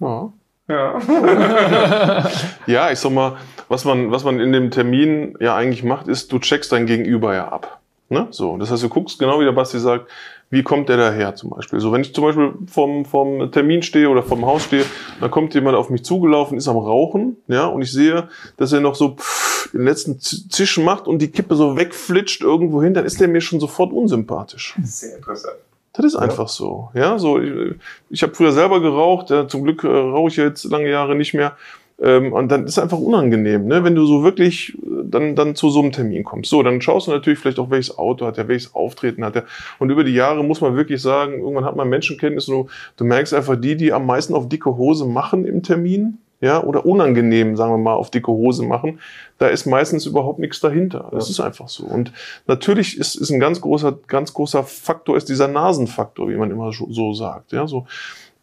Ja. 0.00 0.32
Ja. 0.68 0.98
Ja, 2.66 2.90
ich 2.90 2.98
sag 2.98 3.12
mal, 3.12 3.36
was 3.68 3.84
man, 3.84 4.10
was 4.10 4.24
man 4.24 4.40
in 4.40 4.52
dem 4.52 4.70
Termin 4.70 5.36
ja 5.40 5.54
eigentlich 5.56 5.84
macht, 5.84 6.08
ist, 6.08 6.32
du 6.32 6.38
checkst 6.38 6.72
dein 6.72 6.86
Gegenüber 6.86 7.34
ja 7.34 7.48
ab. 7.48 7.80
Ne? 8.08 8.26
So, 8.30 8.56
das 8.56 8.70
heißt, 8.70 8.82
du 8.82 8.88
guckst 8.88 9.18
genau 9.18 9.40
wie 9.40 9.44
der 9.44 9.52
Basti 9.52 9.78
sagt, 9.78 10.08
wie 10.50 10.62
kommt 10.62 10.88
der 10.88 10.96
daher 10.96 11.34
zum 11.34 11.50
Beispiel? 11.50 11.80
So, 11.80 11.90
wenn 11.92 12.00
ich 12.02 12.14
zum 12.14 12.22
Beispiel 12.24 12.52
vom, 12.68 13.04
vom 13.04 13.50
Termin 13.50 13.82
stehe 13.82 14.08
oder 14.08 14.22
vom 14.22 14.46
Haus 14.46 14.64
stehe, 14.64 14.84
dann 15.20 15.30
kommt 15.30 15.54
jemand 15.54 15.76
auf 15.76 15.90
mich 15.90 16.04
zugelaufen, 16.04 16.56
ist 16.56 16.68
am 16.68 16.76
Rauchen, 16.76 17.36
ja, 17.48 17.66
und 17.66 17.82
ich 17.82 17.90
sehe, 17.92 18.28
dass 18.56 18.72
er 18.72 18.80
noch 18.80 18.94
so 18.94 19.16
pff, 19.16 19.70
den 19.72 19.82
letzten 19.84 20.20
Z- 20.20 20.52
Zisch 20.52 20.78
macht 20.78 21.08
und 21.08 21.20
die 21.20 21.32
Kippe 21.32 21.56
so 21.56 21.76
wegflitscht 21.76 22.42
irgendwo 22.42 22.80
hin, 22.80 22.94
dann 22.94 23.04
ist 23.04 23.20
der 23.20 23.26
mir 23.26 23.40
schon 23.40 23.58
sofort 23.58 23.92
unsympathisch. 23.92 24.76
Sehr 24.84 25.16
interessant. 25.16 25.56
Das 25.96 26.04
ist 26.04 26.16
einfach 26.16 26.48
so. 26.48 26.90
Ja, 26.94 27.18
so 27.18 27.40
ich, 27.40 27.74
ich 28.10 28.22
habe 28.22 28.34
früher 28.34 28.52
selber 28.52 28.80
geraucht, 28.80 29.30
ja, 29.30 29.48
zum 29.48 29.64
Glück 29.64 29.82
äh, 29.84 29.88
rauche 29.88 30.28
ich 30.28 30.36
ja 30.36 30.44
jetzt 30.44 30.64
lange 30.64 30.90
Jahre 30.90 31.14
nicht 31.14 31.34
mehr. 31.34 31.56
Ähm, 31.98 32.34
und 32.34 32.48
dann 32.48 32.64
ist 32.64 32.72
es 32.72 32.78
einfach 32.78 32.98
unangenehm, 32.98 33.66
ne? 33.66 33.82
wenn 33.82 33.94
du 33.94 34.04
so 34.04 34.22
wirklich 34.22 34.76
äh, 34.82 35.04
dann, 35.04 35.34
dann 35.34 35.54
zu 35.54 35.70
so 35.70 35.80
einem 35.80 35.92
Termin 35.92 36.24
kommst. 36.24 36.50
So, 36.50 36.62
dann 36.62 36.82
schaust 36.82 37.06
du 37.06 37.10
natürlich 37.10 37.38
vielleicht 37.38 37.58
auch, 37.58 37.70
welches 37.70 37.96
Auto 37.96 38.26
hat 38.26 38.36
er, 38.36 38.48
welches 38.48 38.74
Auftreten 38.74 39.24
hat 39.24 39.36
er. 39.36 39.44
Und 39.78 39.88
über 39.88 40.04
die 40.04 40.12
Jahre 40.12 40.44
muss 40.44 40.60
man 40.60 40.76
wirklich 40.76 41.00
sagen, 41.00 41.40
irgendwann 41.40 41.64
hat 41.64 41.76
man 41.76 41.88
Menschenkenntnis 41.88 42.48
und 42.48 42.66
du, 42.66 42.70
du 42.98 43.04
merkst 43.04 43.32
einfach, 43.32 43.56
die, 43.56 43.76
die 43.76 43.94
am 43.94 44.04
meisten 44.04 44.34
auf 44.34 44.48
dicke 44.48 44.76
Hose 44.76 45.06
machen 45.06 45.46
im 45.46 45.62
Termin, 45.62 46.18
ja, 46.40 46.62
oder 46.62 46.84
unangenehm, 46.84 47.56
sagen 47.56 47.72
wir 47.72 47.78
mal, 47.78 47.94
auf 47.94 48.10
dicke 48.10 48.30
Hose 48.30 48.64
machen, 48.64 49.00
da 49.38 49.48
ist 49.48 49.66
meistens 49.66 50.06
überhaupt 50.06 50.38
nichts 50.38 50.60
dahinter. 50.60 51.08
Das 51.12 51.28
Ja. 51.28 51.32
ist 51.32 51.40
einfach 51.40 51.68
so. 51.68 51.84
Und 51.84 52.12
natürlich 52.46 52.98
ist, 52.98 53.14
ist 53.14 53.30
ein 53.30 53.40
ganz 53.40 53.60
großer, 53.60 53.98
ganz 54.06 54.34
großer 54.34 54.62
Faktor, 54.64 55.16
ist 55.16 55.28
dieser 55.28 55.48
Nasenfaktor, 55.48 56.28
wie 56.28 56.36
man 56.36 56.50
immer 56.50 56.72
so 56.72 57.12
sagt, 57.14 57.52
ja, 57.52 57.66
so. 57.66 57.86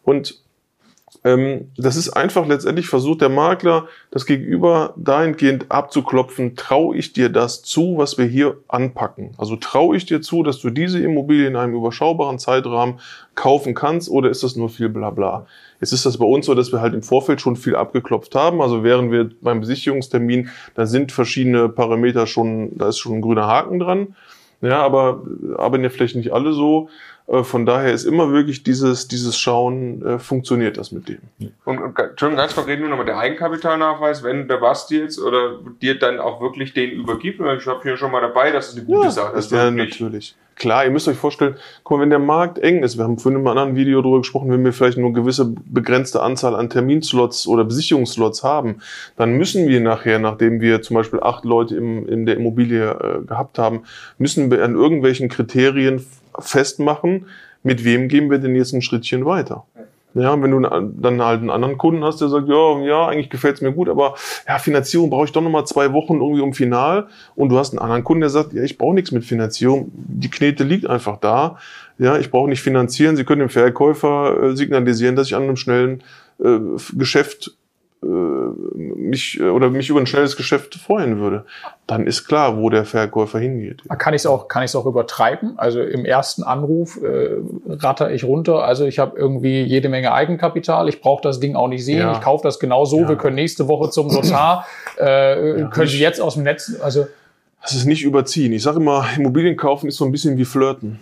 Und 0.04 0.44
ähm, 1.24 1.72
das 1.78 1.96
ist 1.96 2.10
einfach 2.10 2.48
letztendlich 2.48 2.88
versucht 2.88 3.22
der 3.22 3.30
Makler, 3.30 3.88
das 4.12 4.26
Gegenüber 4.26 4.94
dahingehend 4.98 5.72
abzuklopfen, 5.72 6.56
traue 6.56 6.98
ich 6.98 7.14
dir 7.14 7.30
das 7.30 7.62
zu, 7.62 7.98
was 7.98 8.18
wir 8.18 8.26
hier 8.26 8.58
anpacken? 8.68 9.32
Also 9.38 9.56
traue 9.56 9.96
ich 9.96 10.06
dir 10.06 10.22
zu, 10.22 10.44
dass 10.44 10.60
du 10.60 10.70
diese 10.70 11.00
Immobilie 11.00 11.48
in 11.48 11.56
einem 11.56 11.76
überschaubaren 11.76 12.40
Zeitrahmen 12.40 13.00
kaufen 13.36 13.74
kannst 13.74 14.10
oder 14.10 14.30
ist 14.30 14.44
das 14.44 14.56
nur 14.56 14.70
viel 14.70 14.90
Blabla? 14.90 15.46
Jetzt 15.84 15.92
ist 15.92 16.06
das 16.06 16.18
bei 16.18 16.26
uns 16.26 16.46
so, 16.46 16.56
dass 16.56 16.72
wir 16.72 16.80
halt 16.80 16.94
im 16.94 17.04
Vorfeld 17.04 17.42
schon 17.42 17.58
viel 17.58 17.76
abgeklopft 17.76 18.36
haben. 18.36 18.62
Also 18.62 18.86
während 18.86 19.12
wir 19.12 19.30
beim 19.42 19.60
Besichtigungstermin, 19.60 20.48
da 20.76 20.86
sind 20.86 21.12
verschiedene 21.12 21.68
Parameter 21.68 22.26
schon, 22.26 22.78
da 22.78 22.88
ist 22.88 23.00
schon 23.00 23.16
ein 23.16 23.22
grüner 23.22 23.48
Haken 23.48 23.80
dran. 23.80 24.16
Ja, 24.62 24.82
aber 24.82 25.24
arbeiten 25.58 25.84
ja 25.84 25.90
vielleicht 25.90 26.16
nicht 26.16 26.32
alle 26.32 26.54
so. 26.54 26.88
Äh, 27.28 27.44
Von 27.44 27.66
daher 27.66 27.92
ist 27.92 28.06
immer 28.06 28.32
wirklich 28.32 28.64
dieses, 28.64 29.10
dieses 29.10 29.38
Schauen, 29.38 30.02
äh, 30.06 30.20
funktioniert 30.20 30.78
das 30.78 30.94
mit 30.94 31.10
dem. 31.10 31.20
Und, 31.66 31.80
und 31.80 32.00
Entschuldigung, 32.00 32.38
ganz 32.38 32.56
konkret 32.56 32.80
nur 32.80 32.88
nochmal 32.88 33.06
der 33.06 33.18
Eigenkapitalnachweis, 33.18 34.24
wenn 34.24 34.48
der 34.48 34.60
Basti 34.60 35.00
jetzt 35.00 35.20
oder 35.20 35.60
dir 35.82 36.00
dann 36.00 36.22
auch 36.22 36.40
wirklich 36.40 36.74
den 36.74 36.92
übergibt, 36.92 37.42
ich 37.42 37.68
habe 37.68 37.82
hier 37.84 37.98
schon 37.98 38.10
mal 38.10 38.22
dabei, 38.22 38.52
das 38.52 38.70
ist 38.70 38.78
eine 38.78 38.86
gute 38.86 39.12
Sache. 39.12 39.34
Das 39.36 39.48
ist 39.48 39.52
ja, 39.52 39.70
natürlich. 39.70 40.34
Klar, 40.56 40.86
ihr 40.86 40.92
müsst 40.92 41.08
euch 41.08 41.18
vorstellen, 41.18 41.56
guck 41.84 41.98
mal, 41.98 42.04
wenn 42.04 42.10
der 42.10 42.20
Markt 42.20 42.60
eng 42.60 42.84
ist, 42.84 42.98
wir 42.98 43.04
haben 43.04 43.18
vorhin 43.18 43.40
in 43.40 43.48
einem 43.48 43.58
anderen 43.58 43.76
Video 43.76 44.02
darüber 44.02 44.20
gesprochen, 44.20 44.52
wenn 44.52 44.64
wir 44.64 44.74
vielleicht 44.74 44.98
nur 44.98 45.08
eine 45.08 45.16
gewisse 45.16 45.54
begrenzte 45.66 46.22
Anzahl 46.22 46.56
an 46.56 46.70
Terminslots 46.70 47.48
oder 47.48 47.64
Besichtigungsslots 47.64 48.44
haben, 48.44 48.82
dann 49.18 49.34
müssen 49.34 49.68
wir 49.68 49.80
nachher, 49.82 50.20
nachdem 50.20 50.62
wir 50.62 50.82
zum 50.82 50.96
Beispiel 50.96 51.20
acht 51.22 51.44
Leute 51.44 51.76
im, 51.76 52.08
in 52.08 52.26
der 52.26 52.36
Immobilie 52.36 52.92
äh, 52.92 53.26
gehabt 53.26 53.58
haben, 53.58 53.84
müssen 54.18 54.52
wir 54.52 54.64
an 54.64 54.76
irgendwelchen 54.76 55.30
Kriterien 55.30 56.06
festmachen, 56.40 57.28
mit 57.64 57.84
wem 57.84 58.08
gehen 58.08 58.30
wir 58.30 58.40
denn 58.40 58.56
jetzt 58.56 58.74
ein 58.74 58.82
Schrittchen 58.82 59.26
weiter. 59.26 59.66
Ja, 60.16 60.40
wenn 60.40 60.52
du 60.52 60.60
dann 60.60 61.22
halt 61.24 61.40
einen 61.40 61.50
anderen 61.50 61.78
Kunden 61.78 62.04
hast, 62.04 62.22
der 62.22 62.30
sagt, 62.30 62.48
ja, 62.48 62.80
ja, 62.82 63.08
eigentlich 63.08 63.32
gefällt's 63.32 63.62
mir 63.62 63.72
gut, 63.72 63.90
aber 63.90 64.14
ja, 64.48 64.60
Finanzierung 64.60 65.10
brauche 65.10 65.26
ich 65.26 65.32
doch 65.32 65.42
noch 65.42 65.50
mal 65.50 65.66
zwei 65.66 65.92
Wochen 65.92 66.16
irgendwie 66.16 66.42
um 66.42 66.54
Final. 66.54 67.08
Und 67.36 67.50
du 67.50 67.58
hast 67.58 67.72
einen 67.72 67.80
anderen 67.80 68.04
Kunden, 68.04 68.22
der 68.22 68.30
sagt, 68.30 68.54
ja, 68.54 68.62
ich 68.62 68.78
brauche 68.78 68.94
nichts 68.94 69.12
mit 69.12 69.26
Finanzierung. 69.26 69.92
Die 69.94 70.30
Knete 70.30 70.64
liegt 70.64 70.88
einfach 70.88 71.18
da. 71.18 71.58
Ja, 71.98 72.18
ich 72.18 72.30
brauche 72.30 72.48
nicht 72.48 72.62
finanzieren. 72.62 73.16
Sie 73.16 73.24
können 73.24 73.40
dem 73.40 73.50
Verkäufer 73.50 74.44
äh, 74.44 74.56
signalisieren, 74.56 75.16
dass 75.16 75.28
ich 75.28 75.36
an 75.36 75.44
einem 75.44 75.58
schnellen 75.58 76.04
äh, 76.44 76.60
Geschäft 76.94 77.56
mich 78.04 79.40
äh, 79.40 79.50
oder 79.50 79.70
mich 79.70 79.90
über 79.90 80.00
ein 80.00 80.06
schnelles 80.06 80.36
Geschäft 80.36 80.76
freuen 80.76 81.20
würde, 81.20 81.46
dann 81.88 82.08
ist 82.08 82.26
klar, 82.26 82.58
wo 82.58 82.70
der 82.70 82.86
Verkäufer 82.86 83.40
hingeht. 83.40 83.82
Kann 83.98 84.14
ich 84.14 84.22
es 84.22 84.26
auch, 84.26 84.48
kann 84.48 84.64
ich's 84.64 84.76
auch 84.76 84.86
übertreiben? 84.86 85.54
Also 85.58 85.82
im 85.82 86.06
ersten 86.06 86.44
Anruf 86.44 87.00
äh, 87.02 87.38
ratter 87.68 88.12
ich 88.12 88.24
runter. 88.24 88.64
Also 88.64 88.86
ich 88.86 89.00
habe 89.00 89.18
irgendwie 89.18 89.62
jede 89.64 89.90
Menge 89.90 90.14
Eigenkapital. 90.14 90.90
Ich 90.90 91.02
brauche 91.02 91.22
das 91.22 91.40
Ding 91.40 91.56
auch 91.56 91.68
nicht 91.68 91.84
sehen. 91.86 92.00
Ja. 92.00 92.12
Ich 92.14 92.22
kaufe 92.22 92.44
das 92.44 92.60
genau 92.60 92.86
so. 92.86 93.02
Ja. 93.02 93.10
Wir 93.10 93.16
können 93.18 93.36
nächste 93.36 93.68
Woche 93.68 93.90
zum 93.90 94.08
Notar. 94.08 94.66
Äh, 95.00 95.62
Ja, 95.62 95.68
können 95.70 95.88
Sie 95.88 96.00
jetzt 96.00 96.22
aus 96.22 96.36
dem 96.36 96.44
Netz? 96.44 96.76
Also 96.82 97.08
Das 97.64 97.74
ist 97.74 97.86
nicht 97.86 98.04
überziehen. 98.04 98.54
Ich 98.54 98.62
sage 98.62 98.78
immer, 98.78 99.06
Immobilien 99.18 99.58
kaufen 99.58 99.88
ist 99.88 99.98
so 99.98 100.06
ein 100.06 100.12
bisschen 100.12 100.38
wie 100.38 100.46
Flirten. 100.46 101.00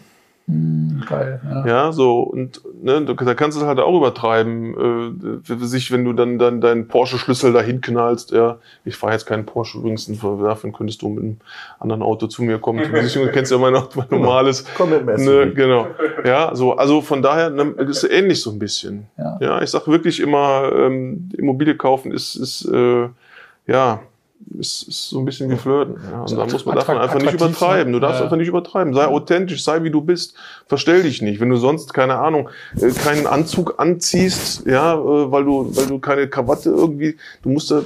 Geil. 1.07 1.41
Ja. 1.43 1.65
Ja, 1.65 1.91
so 1.91 2.21
und 2.21 2.61
ne, 2.81 3.03
da 3.05 3.33
kannst 3.33 3.57
du 3.57 3.61
es 3.61 3.67
halt 3.67 3.79
auch 3.79 3.95
übertreiben, 3.95 5.41
äh, 5.43 5.43
für 5.43 5.65
sich, 5.65 5.91
wenn 5.91 6.03
du 6.03 6.13
dann, 6.13 6.39
dann 6.39 6.61
deinen 6.61 6.87
Porsche-Schlüssel 6.87 7.53
dahin 7.53 7.81
knallst. 7.81 8.31
Ja, 8.31 8.57
ich 8.83 8.95
fahre 8.95 9.13
jetzt 9.13 9.25
keinen 9.25 9.45
Porsche 9.45 9.77
übrigens, 9.77 10.07
dafür 10.07 10.71
könntest 10.71 11.01
du 11.01 11.09
mit 11.09 11.23
einem 11.23 11.37
anderen 11.79 12.01
Auto 12.01 12.27
zu 12.27 12.43
mir 12.43 12.59
kommen. 12.59 12.83
Du 12.83 13.31
kennst 13.31 13.51
ja 13.51 13.57
mein 13.57 13.75
Auto, 13.75 13.99
mein 13.99 14.07
normales. 14.09 14.65
Komm 14.75 14.89
mit 14.89 15.07
dem 15.07 15.25
Ne, 15.25 15.53
genau. 15.53 15.87
Ja, 16.25 16.55
so, 16.55 16.73
also 16.73 17.01
von 17.01 17.21
daher 17.21 17.49
ne, 17.49 17.73
ist 17.77 18.03
ähnlich 18.03 18.41
so 18.41 18.51
ein 18.51 18.59
bisschen. 18.59 19.07
Ja. 19.17 19.37
Ja, 19.39 19.61
ich 19.61 19.69
sag 19.69 19.87
wirklich 19.87 20.19
immer, 20.19 20.71
ähm, 20.73 21.29
Immobilie 21.37 21.75
kaufen 21.75 22.11
ist, 22.11 22.35
ist 22.35 22.65
äh, 22.65 23.07
ja, 23.67 24.01
ist, 24.59 24.87
ist 24.87 25.09
so 25.09 25.19
ein 25.19 25.25
bisschen 25.25 25.49
wie 25.49 25.55
Flirten. 25.55 25.95
Ja. 26.09 26.21
Und 26.21 26.37
da 26.37 26.45
muss 26.45 26.65
man 26.65 26.75
darf 26.75 26.87
man 26.87 26.97
einfach 26.97 27.19
nicht 27.19 27.33
Attraktiv, 27.33 27.57
übertreiben. 27.57 27.93
Du 27.93 27.99
ne? 27.99 28.01
darfst 28.01 28.19
Ja. 28.19 28.25
einfach 28.25 28.37
nicht 28.37 28.47
übertreiben. 28.47 28.93
Sei 28.93 29.05
authentisch, 29.05 29.63
sei 29.63 29.83
wie 29.83 29.89
du 29.89 30.01
bist. 30.01 30.35
Verstell 30.67 31.03
dich 31.03 31.21
nicht. 31.21 31.39
Wenn 31.39 31.49
du 31.49 31.57
sonst, 31.57 31.93
keine 31.93 32.17
Ahnung, 32.17 32.49
äh, 32.79 32.91
keinen 32.91 33.27
Anzug 33.27 33.79
anziehst, 33.79 34.65
ja, 34.65 34.93
äh, 34.93 35.31
weil 35.31 35.43
du, 35.45 35.75
weil 35.75 35.87
du 35.87 35.99
keine 35.99 36.27
Krawatte 36.27 36.69
irgendwie, 36.69 37.17
du 37.43 37.49
musst, 37.49 37.71
da, 37.71 37.81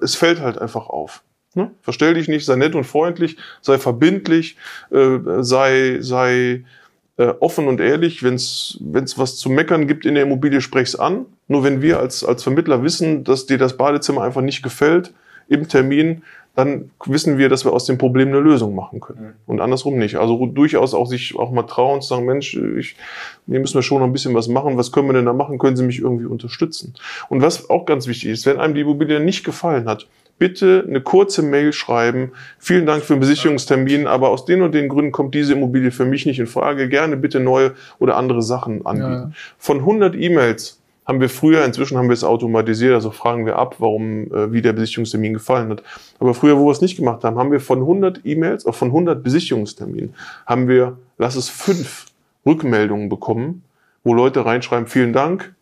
es 0.00 0.14
fällt 0.14 0.40
halt 0.40 0.58
einfach 0.58 0.88
auf. 0.88 1.22
Ne? 1.54 1.70
Verstell 1.82 2.14
dich 2.14 2.28
nicht, 2.28 2.44
sei 2.44 2.56
nett 2.56 2.74
und 2.74 2.84
freundlich, 2.84 3.36
sei 3.62 3.78
verbindlich, 3.78 4.56
äh, 4.90 5.18
sei, 5.40 5.98
sei 6.00 6.64
äh, 7.16 7.34
offen 7.40 7.66
und 7.66 7.80
ehrlich. 7.80 8.22
Wenn 8.22 8.34
es 8.34 8.78
was 9.16 9.36
zu 9.36 9.50
meckern 9.50 9.86
gibt 9.86 10.06
in 10.06 10.14
der 10.14 10.24
Immobilie, 10.24 10.60
sprech's 10.60 10.94
an. 10.94 11.26
Nur 11.48 11.64
wenn 11.64 11.82
wir 11.82 11.98
als, 11.98 12.24
als 12.24 12.42
Vermittler 12.42 12.82
wissen, 12.82 13.24
dass 13.24 13.46
dir 13.46 13.58
das 13.58 13.76
Badezimmer 13.76 14.22
einfach 14.22 14.42
nicht 14.42 14.62
gefällt 14.62 15.12
im 15.48 15.68
Termin, 15.68 16.22
dann 16.58 16.90
wissen 17.06 17.38
wir, 17.38 17.48
dass 17.48 17.64
wir 17.64 17.72
aus 17.72 17.84
dem 17.84 17.98
Problem 17.98 18.28
eine 18.28 18.40
Lösung 18.40 18.74
machen 18.74 18.98
können. 18.98 19.34
Und 19.46 19.60
andersrum 19.60 19.96
nicht. 19.96 20.16
Also 20.16 20.44
durchaus 20.46 20.92
auch 20.92 21.06
sich 21.06 21.36
auch 21.38 21.52
mal 21.52 21.62
trauen 21.62 22.02
zu 22.02 22.08
sagen, 22.08 22.26
Mensch, 22.26 22.54
ich, 22.56 22.96
hier 23.46 23.60
müssen 23.60 23.76
wir 23.76 23.82
schon 23.82 24.00
noch 24.00 24.06
ein 24.06 24.12
bisschen 24.12 24.34
was 24.34 24.48
machen. 24.48 24.76
Was 24.76 24.90
können 24.90 25.08
wir 25.08 25.12
denn 25.12 25.26
da 25.26 25.32
machen? 25.32 25.58
Können 25.58 25.76
Sie 25.76 25.84
mich 25.84 26.00
irgendwie 26.00 26.24
unterstützen? 26.24 26.94
Und 27.28 27.42
was 27.42 27.70
auch 27.70 27.86
ganz 27.86 28.08
wichtig 28.08 28.30
ist, 28.30 28.44
wenn 28.44 28.58
einem 28.58 28.74
die 28.74 28.80
Immobilie 28.80 29.20
nicht 29.20 29.44
gefallen 29.44 29.88
hat, 29.88 30.08
bitte 30.40 30.84
eine 30.84 31.00
kurze 31.00 31.42
Mail 31.42 31.72
schreiben. 31.72 32.32
Vielen 32.58 32.86
Dank 32.86 33.04
für 33.04 33.14
den 33.14 33.20
Besichtigungstermin, 33.20 34.08
aber 34.08 34.30
aus 34.30 34.44
den 34.44 34.62
und 34.62 34.74
den 34.74 34.88
Gründen 34.88 35.12
kommt 35.12 35.36
diese 35.36 35.52
Immobilie 35.52 35.92
für 35.92 36.06
mich 36.06 36.26
nicht 36.26 36.40
in 36.40 36.48
Frage. 36.48 36.88
Gerne 36.88 37.16
bitte 37.16 37.38
neue 37.38 37.74
oder 38.00 38.16
andere 38.16 38.42
Sachen 38.42 38.84
anbieten. 38.84 39.30
Ja. 39.30 39.32
Von 39.58 39.78
100 39.78 40.16
E-Mails 40.16 40.77
haben 41.08 41.20
wir 41.20 41.30
früher, 41.30 41.64
inzwischen 41.64 41.96
haben 41.96 42.08
wir 42.08 42.14
es 42.14 42.22
automatisiert, 42.22 42.92
also 42.92 43.10
fragen 43.10 43.46
wir 43.46 43.56
ab, 43.56 43.76
warum, 43.78 44.30
äh, 44.30 44.52
wie 44.52 44.60
der 44.60 44.74
Besichtigungstermin 44.74 45.32
gefallen 45.32 45.70
hat. 45.70 45.82
Aber 46.20 46.34
früher, 46.34 46.58
wo 46.58 46.66
wir 46.66 46.70
es 46.70 46.82
nicht 46.82 46.96
gemacht 46.96 47.24
haben, 47.24 47.38
haben 47.38 47.50
wir 47.50 47.60
von 47.60 47.78
100 47.78 48.20
E-Mails, 48.24 48.66
auch 48.66 48.74
von 48.74 48.88
100 48.88 49.22
Besichtigungsterminen, 49.24 50.14
haben 50.46 50.68
wir, 50.68 50.98
lass 51.16 51.34
es 51.34 51.48
fünf 51.48 52.06
Rückmeldungen 52.44 53.08
bekommen, 53.08 53.64
wo 54.04 54.12
Leute 54.12 54.44
reinschreiben, 54.44 54.86
vielen 54.86 55.14
Dank, 55.14 55.54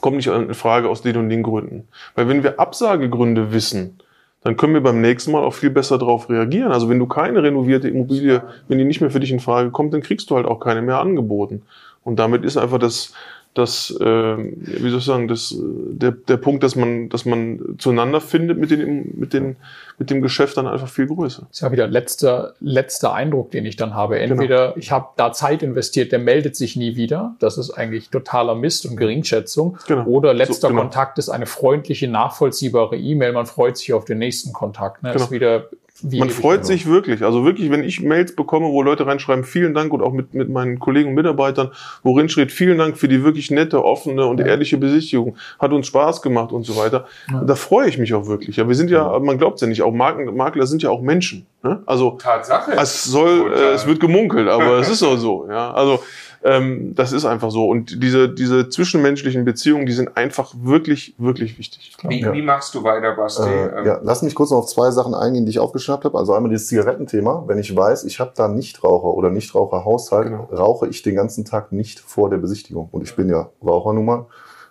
kommt 0.00 0.16
nicht 0.16 0.26
in 0.26 0.52
Frage 0.54 0.88
aus 0.88 1.00
den 1.00 1.16
und 1.16 1.28
den 1.28 1.44
Gründen. 1.44 1.86
Weil 2.16 2.28
wenn 2.28 2.42
wir 2.42 2.58
Absagegründe 2.58 3.52
wissen, 3.52 4.00
dann 4.42 4.56
können 4.56 4.74
wir 4.74 4.82
beim 4.82 5.00
nächsten 5.00 5.32
Mal 5.32 5.42
auch 5.42 5.54
viel 5.54 5.70
besser 5.70 5.98
darauf 5.98 6.28
reagieren. 6.28 6.70
Also 6.72 6.88
wenn 6.88 6.98
du 6.98 7.06
keine 7.06 7.42
renovierte 7.42 7.88
Immobilie, 7.88 8.42
wenn 8.68 8.78
die 8.78 8.84
nicht 8.84 9.00
mehr 9.00 9.10
für 9.10 9.20
dich 9.20 9.32
in 9.32 9.40
Frage 9.40 9.70
kommt, 9.70 9.94
dann 9.94 10.02
kriegst 10.02 10.30
du 10.30 10.36
halt 10.36 10.46
auch 10.46 10.60
keine 10.60 10.82
mehr 10.82 10.98
angeboten. 10.98 11.62
Und 12.04 12.20
damit 12.20 12.44
ist 12.44 12.56
einfach 12.56 12.78
das, 12.78 13.12
das 13.56 13.90
äh, 13.90 14.04
wie 14.04 14.90
soll 14.90 14.98
ich 14.98 15.04
sagen, 15.04 15.28
das, 15.28 15.52
äh, 15.52 15.56
der, 15.62 16.10
der 16.10 16.36
Punkt, 16.36 16.62
dass 16.62 16.76
man, 16.76 17.08
dass 17.08 17.24
man 17.24 17.76
zueinander 17.78 18.20
findet 18.20 18.58
mit, 18.58 18.70
den, 18.70 19.14
mit, 19.16 19.32
den, 19.32 19.56
mit 19.98 20.10
dem 20.10 20.20
Geschäft 20.20 20.58
dann 20.58 20.66
einfach 20.66 20.88
viel 20.88 21.06
größer. 21.06 21.46
ist 21.50 21.60
ja 21.60 21.72
wieder 21.72 21.86
letzter, 21.86 22.52
letzter 22.60 23.14
Eindruck, 23.14 23.50
den 23.52 23.64
ich 23.64 23.76
dann 23.76 23.94
habe. 23.94 24.18
Entweder 24.18 24.76
ich 24.76 24.92
habe 24.92 25.08
da 25.16 25.32
Zeit 25.32 25.62
investiert, 25.62 26.12
der 26.12 26.18
meldet 26.18 26.54
sich 26.54 26.76
nie 26.76 26.96
wieder. 26.96 27.34
Das 27.38 27.56
ist 27.56 27.70
eigentlich 27.70 28.10
totaler 28.10 28.54
Mist 28.54 28.84
und 28.84 28.96
Geringschätzung. 28.96 29.78
Genau. 29.86 30.04
Oder 30.04 30.34
letzter 30.34 30.54
So, 30.54 30.68
genau. 30.68 30.82
Kontakt 30.82 31.18
ist 31.18 31.30
eine 31.30 31.46
freundliche, 31.46 32.08
nachvollziehbare 32.08 32.96
E-Mail. 32.96 33.32
Man 33.32 33.46
freut 33.46 33.78
sich 33.78 33.94
auf 33.94 34.04
den 34.04 34.18
nächsten 34.18 34.52
Kontakt. 34.52 35.02
Ne? 35.02 35.12
Genau. 35.12 35.24
Ist 35.24 35.30
wieder 35.30 35.70
wie 36.02 36.18
Man 36.18 36.30
freut 36.30 36.66
sich 36.66 36.86
wirklich. 36.86 37.22
Also 37.22 37.44
wirklich, 37.44 37.70
wenn 37.70 37.82
ich 37.82 38.02
Mails 38.02 38.34
bekomme, 38.36 38.66
wo 38.68 38.82
Leute 38.82 39.06
reinschreiben, 39.06 39.44
vielen 39.44 39.72
Dank 39.74 39.92
und 39.92 40.02
auch 40.02 40.12
mit, 40.12 40.34
mit 40.34 40.50
meinen 40.50 40.78
Kollegen 40.78 41.08
und 41.10 41.14
Mitarbeitern, 41.14 41.70
worin 42.02 42.28
steht, 42.28 42.52
vielen 42.52 42.78
Dank 42.78 42.98
für 42.98 43.08
die 43.08 43.24
wirklich 43.24 43.50
nette, 43.50 43.82
offene 43.84 44.26
und 44.26 44.40
Ja. 44.40 44.46
ehrliche 44.46 44.76
Besichtigung. 44.76 45.36
Hat 45.58 45.72
uns 45.72 45.86
Spaß 45.86 46.20
gemacht 46.22 46.52
und 46.52 46.64
so 46.64 46.76
weiter. 46.76 47.06
Ja. 47.32 47.42
Da 47.44 47.54
freue 47.54 47.88
ich 47.88 47.98
mich 47.98 48.12
auch 48.14 48.26
wirklich. 48.26 48.56
Ja, 48.56 48.68
wir 48.68 48.74
sind 48.74 48.90
ja, 48.90 49.18
man 49.18 49.38
glaubt 49.38 49.60
ja 49.60 49.66
nicht, 49.66 49.82
auch 49.82 49.92
Marken, 49.92 50.36
Makler 50.36 50.66
sind 50.66 50.82
ja 50.82 50.90
auch 50.90 51.00
Menschen. 51.00 51.46
Ne? 51.62 51.82
Also 51.86 52.12
Tatsache. 52.12 52.72
es 52.72 53.04
soll, 53.04 53.50
Total. 53.50 53.58
äh, 53.62 53.72
es 53.74 53.86
wird 53.86 53.98
gemunkelt, 54.00 54.48
aber 54.48 54.78
es 54.78 54.88
ist 54.90 55.02
auch 55.02 55.16
so. 55.16 55.46
Ja, 55.48 55.72
also 55.72 56.00
ähm, 56.44 56.94
das 56.94 57.12
ist 57.12 57.24
einfach 57.24 57.50
so. 57.50 57.66
Und 57.68 58.02
diese 58.02 58.28
diese 58.28 58.68
zwischenmenschlichen 58.68 59.44
Beziehungen, 59.44 59.86
die 59.86 59.92
sind 59.92 60.16
einfach 60.16 60.52
wirklich 60.60 61.14
wirklich 61.18 61.58
wichtig. 61.58 61.96
wie, 62.08 62.20
Ja. 62.20 62.32
wie 62.32 62.42
machst 62.42 62.74
du 62.74 62.82
weiter, 62.84 63.14
Basti? 63.16 63.42
Äh, 63.48 63.78
Ähm, 63.78 63.86
ja, 63.86 64.00
lass 64.02 64.22
mich 64.22 64.34
kurz 64.34 64.50
noch 64.50 64.58
auf 64.58 64.66
zwei 64.66 64.90
Sachen 64.90 65.14
eingehen, 65.14 65.44
die 65.46 65.50
ich 65.50 65.58
aufgeschnappt 65.58 66.04
habe. 66.04 66.16
Also 66.18 66.34
einmal 66.34 66.50
dieses 66.50 66.68
Zigarettenthema. 66.68 67.44
Wenn 67.46 67.58
ich 67.58 67.74
weiß, 67.74 68.04
ich 68.04 68.20
habe 68.20 68.32
da 68.36 68.48
Nichtraucher 68.48 69.08
oder 69.14 69.30
Nichtraucherhaushalt, 69.30 70.28
Genau. 70.28 70.44
rauche 70.52 70.86
ich 70.88 71.02
den 71.02 71.14
ganzen 71.16 71.44
Tag 71.44 71.72
nicht 71.72 72.00
vor 72.00 72.30
der 72.30 72.38
Besichtigung. 72.38 72.88
Und 72.92 73.02
ich 73.02 73.14
bin 73.16 73.28
ja 73.28 73.48
Raucher 73.64 73.92
nun 73.92 74.04
mal. 74.04 74.26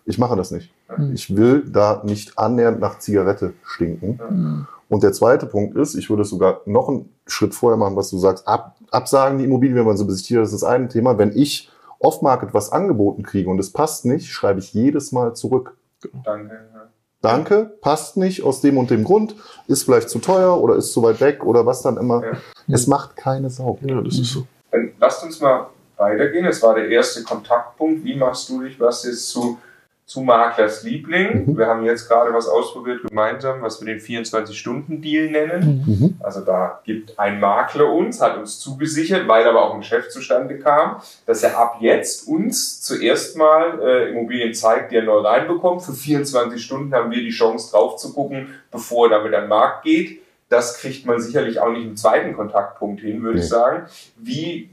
Ich 0.05 0.17
mache 0.17 0.35
das 0.35 0.51
nicht. 0.51 0.71
Ich 1.13 1.35
will 1.35 1.63
da 1.67 2.01
nicht 2.05 2.37
annähernd 2.37 2.79
nach 2.79 2.99
Zigarette 2.99 3.53
stinken. 3.63 4.19
Mhm. 4.29 4.67
Und 4.89 5.03
der 5.03 5.13
zweite 5.13 5.45
Punkt 5.45 5.75
ist, 5.75 5.95
ich 5.95 6.09
würde 6.09 6.21
es 6.23 6.29
sogar 6.29 6.61
noch 6.65 6.89
einen 6.89 7.13
Schritt 7.25 7.55
vorher 7.55 7.77
machen, 7.77 7.95
was 7.95 8.11
du 8.11 8.17
sagst, 8.17 8.47
ab, 8.47 8.77
absagen 8.91 9.39
die 9.39 9.45
Immobilie, 9.45 9.75
wenn 9.75 9.85
man 9.85 9.97
so 9.97 10.05
besichtigt, 10.05 10.39
das 10.39 10.53
ist 10.53 10.61
das 10.61 10.69
eine 10.69 10.87
Thema. 10.87 11.17
Wenn 11.17 11.35
ich 11.35 11.71
off-market 11.99 12.53
was 12.53 12.71
angeboten 12.71 13.23
kriege 13.23 13.49
und 13.49 13.59
es 13.59 13.71
passt 13.71 14.05
nicht, 14.05 14.27
schreibe 14.27 14.59
ich 14.59 14.73
jedes 14.73 15.11
Mal 15.11 15.35
zurück. 15.35 15.77
Danke. 16.23 16.53
ja. 16.73 16.89
Danke, 17.21 17.75
passt 17.81 18.17
nicht 18.17 18.43
aus 18.43 18.61
dem 18.61 18.77
und 18.77 18.91
dem 18.91 19.03
Grund, 19.03 19.35
ist 19.67 19.83
vielleicht 19.83 20.11
zu 20.11 20.19
teuer 20.19 20.61
oder 20.61 20.75
ist 20.75 20.93
zu 20.93 21.01
weit 21.01 21.19
weg 21.21 21.43
oder 21.43 21.65
was 21.65 21.81
dann 21.81 21.97
immer. 21.97 22.23
Ja. 22.23 22.31
Es 22.67 22.85
macht 22.85 23.15
keine 23.15 23.49
Sau. 23.49 23.79
Ja, 23.81 23.99
das 24.01 24.19
ist 24.19 24.31
so. 24.31 24.45
Dann 24.69 24.91
lasst 24.99 25.23
uns 25.23 25.41
mal 25.41 25.67
weitergehen. 25.97 26.45
Das 26.45 26.61
war 26.61 26.75
der 26.75 26.87
erste 26.87 27.23
Kontaktpunkt. 27.23 28.03
Wie 28.03 28.15
machst 28.15 28.47
du 28.49 28.61
dich, 28.61 28.79
was 28.79 29.05
jetzt 29.05 29.29
zu, 29.29 29.57
zu 30.05 30.21
Maklers 30.21 30.83
Liebling? 30.83 31.45
Mhm. 31.47 31.57
Wir 31.57 31.65
haben 31.67 31.83
jetzt 31.83 32.07
gerade 32.07 32.33
was 32.33 32.47
ausprobiert 32.47 33.01
gemeinsam, 33.07 33.61
was 33.61 33.81
wir 33.83 33.87
den 33.93 33.99
24-Stunden-Deal 33.99 35.29
nennen. 35.31 35.83
Mhm. 35.85 36.15
Also 36.21 36.41
da 36.41 36.79
gibt 36.85 37.17
ein 37.17 37.39
Makler 37.39 37.91
uns, 37.91 38.21
hat 38.21 38.37
uns 38.37 38.59
zugesichert, 38.59 39.27
weil 39.27 39.47
aber 39.47 39.63
auch 39.63 39.73
ein 39.73 39.79
Geschäft 39.81 40.11
zustande 40.11 40.59
kam, 40.59 41.01
dass 41.25 41.41
er 41.43 41.57
ab 41.57 41.77
jetzt 41.79 42.27
uns 42.27 42.81
zuerst 42.81 43.35
mal 43.37 43.79
äh, 43.81 44.09
Immobilien 44.11 44.53
zeigt, 44.53 44.91
die 44.91 44.97
er 44.97 45.03
neu 45.03 45.19
reinbekommt. 45.19 45.81
Für 45.81 45.93
24 45.93 46.63
Stunden 46.63 46.93
haben 46.93 47.11
wir 47.11 47.21
die 47.21 47.29
Chance 47.31 47.71
drauf 47.71 47.97
zu 47.97 48.13
gucken, 48.13 48.49
bevor 48.71 49.07
er 49.07 49.17
damit 49.19 49.33
an 49.33 49.43
den 49.45 49.49
Markt 49.49 49.83
geht. 49.85 50.21
Das 50.49 50.77
kriegt 50.77 51.07
man 51.07 51.19
sicherlich 51.19 51.59
auch 51.59 51.71
nicht 51.71 51.83
im 51.85 51.97
zweiten 51.97 52.35
Kontaktpunkt 52.35 53.01
hin, 53.01 53.23
würde 53.23 53.39
ich 53.39 53.45
Nee. 53.45 53.49
sagen. 53.49 53.85
Wie 54.17 54.69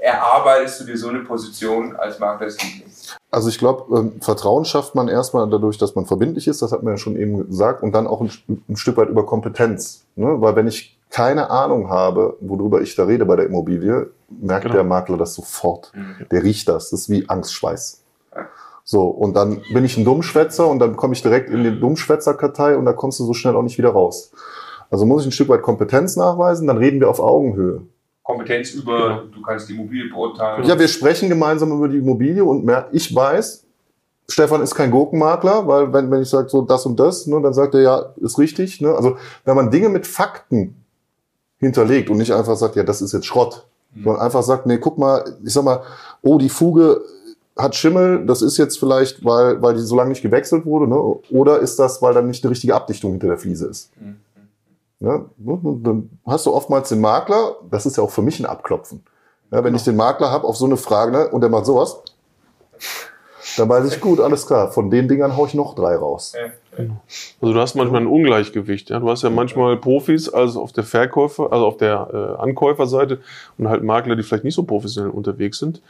erarbeitest 0.00 0.80
du 0.80 0.84
dir 0.84 0.96
so 0.96 1.08
eine 1.08 1.20
Position 1.20 1.96
als 1.96 2.18
Makler 2.18 2.46
des 2.46 2.62
Lieblings? 2.62 3.16
Also 3.30 3.48
ich 3.48 3.58
glaube, 3.58 3.98
ähm, 3.98 4.20
Vertrauen 4.20 4.64
schafft 4.64 4.94
man 4.94 5.08
erstmal 5.08 5.48
dadurch, 5.48 5.78
dass 5.78 5.94
man 5.94 6.06
verbindlich 6.06 6.48
ist, 6.48 6.62
das 6.62 6.72
hat 6.72 6.82
man 6.82 6.94
ja 6.94 6.98
schon 6.98 7.16
eben 7.16 7.46
gesagt, 7.48 7.82
und 7.82 7.92
dann 7.92 8.06
auch 8.06 8.20
ein, 8.20 8.30
ein 8.68 8.76
Stück 8.76 8.96
weit 8.96 9.08
über 9.08 9.26
Kompetenz. 9.26 10.04
Ne? 10.16 10.40
Weil 10.40 10.56
wenn 10.56 10.66
ich 10.68 10.98
keine 11.10 11.50
Ahnung 11.50 11.88
habe, 11.90 12.36
worüber 12.40 12.80
ich 12.80 12.94
da 12.96 13.04
rede 13.04 13.24
bei 13.24 13.36
der 13.36 13.46
Immobilie, 13.46 14.10
merkt 14.28 14.64
Genau. 14.64 14.74
der 14.74 14.84
Makler 14.84 15.16
das 15.16 15.34
sofort. 15.34 15.92
Der 16.30 16.42
riecht 16.42 16.68
das. 16.68 16.90
Das 16.90 17.00
ist 17.00 17.10
wie 17.10 17.28
Angstschweiß. 17.28 18.02
So, 18.84 19.06
und 19.08 19.34
dann 19.34 19.62
bin 19.72 19.84
ich 19.84 19.96
ein 19.96 20.04
Dummschwätzer 20.04 20.66
und 20.66 20.78
dann 20.78 20.96
komme 20.96 21.14
ich 21.14 21.22
direkt 21.22 21.50
in 21.50 21.62
die 21.64 21.78
Dummschwätzerkartei 21.78 22.76
und 22.76 22.84
da 22.84 22.92
kommst 22.92 23.18
du 23.18 23.24
so 23.24 23.34
schnell 23.34 23.56
auch 23.56 23.62
nicht 23.62 23.78
wieder 23.78 23.90
raus. 23.90 24.30
Also 24.90 25.04
muss 25.06 25.22
ich 25.22 25.28
ein 25.28 25.32
Stück 25.32 25.48
weit 25.48 25.62
Kompetenz 25.62 26.16
nachweisen, 26.16 26.66
dann 26.68 26.78
reden 26.78 27.00
wir 27.00 27.10
auf 27.10 27.18
Augenhöhe. 27.18 27.82
Kompetenz 28.26 28.72
über, 28.72 29.24
du 29.32 29.40
kannst 29.40 29.68
die 29.68 29.74
Immobilie 29.74 30.10
beurteilen. 30.10 30.64
Ja, 30.64 30.76
wir 30.76 30.88
sprechen 30.88 31.28
gemeinsam 31.28 31.70
über 31.70 31.86
die 31.86 31.98
Immobilie 31.98 32.44
und 32.44 32.64
mehr, 32.64 32.88
ich 32.90 33.14
weiß, 33.14 33.64
Stefan 34.28 34.62
ist 34.62 34.74
kein 34.74 34.90
Gurkenmakler, 34.90 35.68
weil 35.68 35.92
wenn, 35.92 36.10
wenn 36.10 36.22
ich 36.22 36.28
sage 36.28 36.48
so 36.48 36.62
das 36.62 36.84
und 36.86 36.98
das, 36.98 37.28
ne, 37.28 37.40
dann 37.40 37.54
sagt 37.54 37.74
er 37.74 37.82
ja, 37.82 38.14
ist 38.16 38.36
richtig. 38.40 38.80
Ne? 38.80 38.92
Also 38.92 39.16
wenn 39.44 39.54
man 39.54 39.70
Dinge 39.70 39.88
mit 39.88 40.08
Fakten 40.08 40.74
hinterlegt 41.58 42.10
und 42.10 42.16
nicht 42.16 42.32
einfach 42.32 42.56
sagt, 42.56 42.74
ja, 42.74 42.82
das 42.82 43.00
ist 43.00 43.12
jetzt 43.12 43.26
Schrott, 43.26 43.64
sondern 43.94 44.20
einfach 44.20 44.42
sagt, 44.42 44.66
nee, 44.66 44.78
guck 44.78 44.98
mal, 44.98 45.24
ich 45.44 45.52
sag 45.52 45.62
mal, 45.62 45.82
oh, 46.22 46.38
die 46.38 46.48
Fuge 46.48 47.02
hat 47.56 47.76
Schimmel, 47.76 48.26
das 48.26 48.42
ist 48.42 48.56
jetzt 48.56 48.76
vielleicht, 48.76 49.24
weil, 49.24 49.62
weil 49.62 49.74
die 49.74 49.82
so 49.82 49.94
lange 49.94 50.10
nicht 50.10 50.22
gewechselt 50.22 50.66
wurde, 50.66 50.88
ne? 50.88 50.96
oder 51.30 51.60
ist 51.60 51.78
das, 51.78 52.02
weil 52.02 52.12
dann 52.12 52.26
nicht 52.26 52.42
eine 52.42 52.50
richtige 52.50 52.74
Abdichtung 52.74 53.12
hinter 53.12 53.28
der 53.28 53.38
Fliese 53.38 53.68
ist? 53.68 53.92
Mhm. 54.00 54.16
Ja, 55.00 55.26
dann 55.38 56.18
hast 56.26 56.46
du 56.46 56.54
oftmals 56.54 56.88
den 56.88 57.00
Makler, 57.00 57.56
das 57.70 57.84
ist 57.84 57.96
ja 57.96 58.02
auch 58.02 58.10
für 58.10 58.22
mich 58.22 58.40
ein 58.40 58.46
Abklopfen. 58.46 59.04
Ja, 59.50 59.62
wenn 59.62 59.74
ich 59.74 59.84
den 59.84 59.96
Makler 59.96 60.30
habe 60.30 60.46
auf 60.46 60.56
so 60.56 60.64
eine 60.64 60.76
Frage 60.76 61.12
ne, 61.12 61.28
und 61.28 61.42
der 61.42 61.50
macht 61.50 61.66
sowas, 61.66 62.02
dann 63.56 63.68
weiß 63.68 63.92
ich 63.92 64.00
gut, 64.00 64.20
alles 64.20 64.46
klar, 64.46 64.72
von 64.72 64.90
den 64.90 65.06
Dingern 65.06 65.36
hau 65.36 65.46
ich 65.46 65.54
noch 65.54 65.74
drei 65.74 65.96
raus. 65.96 66.34
Also 67.40 67.54
du 67.54 67.60
hast 67.60 67.74
manchmal 67.74 68.02
ein 68.02 68.06
Ungleichgewicht. 68.06 68.90
Ja? 68.90 68.98
Du 68.98 69.08
hast 69.08 69.22
ja 69.22 69.30
manchmal 69.30 69.76
Profis, 69.76 70.28
also 70.28 70.62
auf 70.62 70.72
der 70.72 70.84
Verkäufer, 70.84 71.52
also 71.52 71.66
auf 71.66 71.76
der 71.76 72.36
äh, 72.38 72.42
Ankäuferseite 72.42 73.20
und 73.56 73.68
halt 73.68 73.82
Makler, 73.82 74.16
die 74.16 74.22
vielleicht 74.22 74.44
nicht 74.44 74.54
so 74.54 74.64
professionell 74.64 75.10
unterwegs 75.10 75.58
sind. 75.58 75.80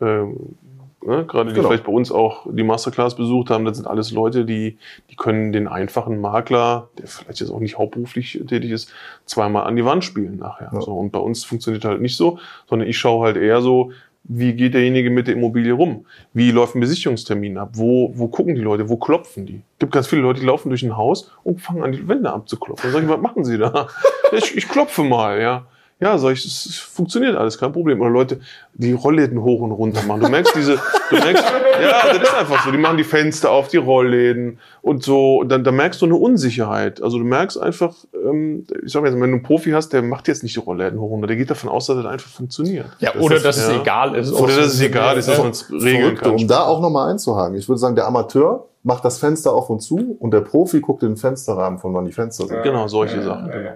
Ähm, 0.00 0.56
ne? 1.04 1.24
Gerade 1.26 1.50
die 1.50 1.54
Genau. 1.54 1.68
vielleicht 1.68 1.84
bei 1.84 1.92
uns 1.92 2.10
auch 2.12 2.46
die 2.50 2.62
Masterclass 2.62 3.16
besucht 3.16 3.50
haben, 3.50 3.64
das 3.64 3.76
sind 3.76 3.86
alles 3.86 4.10
Leute, 4.12 4.44
die, 4.44 4.78
die 5.10 5.16
können 5.16 5.52
den 5.52 5.68
einfachen 5.68 6.20
Makler, 6.20 6.88
der 6.98 7.06
vielleicht 7.06 7.40
jetzt 7.40 7.50
auch 7.50 7.60
nicht 7.60 7.78
hauptberuflich 7.78 8.42
tätig 8.46 8.70
ist, 8.70 8.92
zweimal 9.24 9.64
an 9.64 9.76
die 9.76 9.84
Wand 9.84 10.04
spielen 10.04 10.36
nachher. 10.38 10.70
Ja. 10.72 10.80
So, 10.80 10.92
und 10.92 11.10
bei 11.10 11.18
uns 11.18 11.44
funktioniert 11.44 11.84
halt 11.84 12.00
nicht 12.00 12.16
so, 12.16 12.38
sondern 12.66 12.88
ich 12.88 12.98
schaue 12.98 13.26
halt 13.26 13.36
eher 13.36 13.60
so, 13.60 13.92
wie 14.30 14.52
geht 14.52 14.74
derjenige 14.74 15.08
mit 15.08 15.26
der 15.26 15.34
Immobilie 15.34 15.72
rum? 15.72 16.04
Wie 16.34 16.50
läuft 16.50 16.74
ein 16.74 16.80
Besichtigungstermin 16.80 17.56
ab? 17.56 17.70
Wo, 17.72 18.12
wo 18.14 18.28
gucken 18.28 18.54
die 18.54 18.60
Leute? 18.60 18.90
Wo 18.90 18.98
klopfen 18.98 19.46
die? 19.46 19.62
Es 19.74 19.78
gibt 19.78 19.92
ganz 19.92 20.06
viele 20.06 20.20
Leute, 20.20 20.40
die 20.40 20.46
laufen 20.46 20.68
durch 20.68 20.82
ein 20.82 20.96
Haus 20.98 21.32
und 21.44 21.62
fangen 21.62 21.82
an, 21.82 21.92
die 21.92 22.06
Wände 22.06 22.30
abzuklopfen. 22.30 22.82
Dann 22.82 22.92
sage 22.92 23.06
ich, 23.06 23.10
was 23.10 23.22
machen 23.22 23.44
sie 23.44 23.56
da? 23.56 23.88
ich, 24.32 24.54
ich 24.54 24.68
klopfe 24.68 25.02
mal, 25.02 25.40
ja. 25.40 25.66
Ja, 26.00 26.16
sag 26.16 26.32
ich, 26.34 26.44
es 26.44 26.66
es 26.66 26.76
funktioniert 26.78 27.34
alles, 27.36 27.58
kein 27.58 27.72
Problem. 27.72 28.00
Oder 28.00 28.10
Leute, 28.10 28.38
die 28.74 28.92
Rollläden 28.92 29.42
hoch 29.42 29.60
und 29.62 29.72
runter 29.72 30.00
machen. 30.04 30.20
Du 30.20 30.28
merkst 30.28 30.54
diese, 30.54 30.74
du 31.10 31.16
merkst, 31.16 31.42
ja, 31.82 32.12
das 32.14 32.22
ist 32.22 32.34
einfach 32.34 32.64
so. 32.64 32.70
Die 32.70 32.78
machen 32.78 32.96
die 32.98 33.02
Fenster 33.04 33.50
auf, 33.50 33.66
die 33.66 33.78
Rollläden 33.78 34.58
und 34.80 35.02
so. 35.02 35.38
Und 35.38 35.48
dann, 35.48 35.64
dann 35.64 35.74
merkst 35.74 36.00
du 36.00 36.06
eine 36.06 36.14
Unsicherheit. 36.14 37.02
Also 37.02 37.18
du 37.18 37.24
merkst 37.24 37.60
einfach, 37.60 37.94
ähm, 38.14 38.64
ich 38.84 38.92
sag 38.92 39.02
mal, 39.02 39.08
jetzt, 39.08 39.20
wenn 39.20 39.28
du 39.30 39.36
einen 39.38 39.42
Profi 39.42 39.72
hast, 39.72 39.88
der 39.92 40.02
macht 40.02 40.28
jetzt 40.28 40.44
nicht 40.44 40.54
die 40.54 40.60
Rollläden 40.60 41.00
hoch 41.00 41.06
und 41.06 41.10
runter. 41.14 41.26
Der 41.26 41.36
geht 41.36 41.50
davon 41.50 41.68
aus, 41.68 41.86
dass 41.86 41.96
das 41.96 42.06
einfach 42.06 42.30
funktioniert. 42.30 42.86
Ja, 43.00 43.10
Das 43.12 43.20
oder 43.22 43.36
ist- 43.36 43.44
dass 43.44 43.56
es 43.56 43.68
ja. 43.68 43.80
egal 43.80 44.14
ist. 44.14 44.32
Oder 44.32 44.54
dass 44.56 44.66
es 44.74 44.80
egal 44.80 45.16
ist, 45.18 45.26
dass 45.28 45.36
Ja. 45.38 45.42
man 45.42 45.50
es 45.50 45.68
regeln 45.72 46.14
kann. 46.14 46.30
um 46.30 46.46
da 46.46 46.62
auch 46.64 46.80
nochmal 46.80 47.10
einzuhaken. 47.10 47.56
Ich 47.56 47.68
würde 47.68 47.80
sagen, 47.80 47.96
der 47.96 48.06
Amateur 48.06 48.66
macht 48.84 49.04
das 49.04 49.18
Fenster 49.18 49.52
auf 49.52 49.68
und 49.68 49.80
zu 49.80 50.16
und 50.20 50.30
der 50.30 50.40
Profi 50.42 50.80
guckt 50.80 51.02
in 51.02 51.10
den 51.10 51.16
Fensterrahmen, 51.16 51.80
von 51.80 51.92
wann 51.92 52.04
die 52.04 52.12
Fenster 52.12 52.46
sind. 52.46 52.62
Genau, 52.62 52.86
solche 52.86 53.20
Sachen. 53.20 53.50
Genau. 53.50 53.70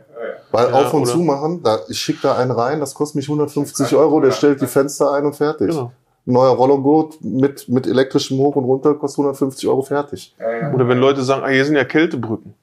Weil 0.52 0.68
Ja, 0.68 0.74
auf 0.74 0.94
und 0.94 1.06
zu 1.06 1.18
machen, 1.18 1.62
da, 1.62 1.80
ich 1.88 1.98
schicke 1.98 2.20
da 2.22 2.36
einen 2.36 2.50
rein, 2.50 2.78
das 2.80 2.94
kostet 2.94 3.16
mich 3.16 3.26
150 3.26 3.94
Euro, 3.96 4.20
der 4.20 4.30
stellt 4.32 4.60
die 4.60 4.66
Fenster 4.66 5.12
ein 5.12 5.24
und 5.26 5.34
fertig. 5.34 5.68
Genau. 5.68 5.92
Neuer 6.24 6.50
Rollogurt 6.54 7.18
mit, 7.22 7.68
mit 7.68 7.86
elektrischem 7.86 8.38
Hoch 8.38 8.54
und 8.54 8.64
runter 8.64 8.94
kostet 8.94 9.18
150 9.20 9.68
Euro 9.68 9.82
fertig. 9.82 10.36
Oder 10.72 10.86
wenn 10.86 10.98
Leute 10.98 11.22
sagen, 11.22 11.42
ah, 11.44 11.48
hier 11.48 11.64
sind 11.64 11.74
ja 11.74 11.84
Kältebrücken. 11.84 12.54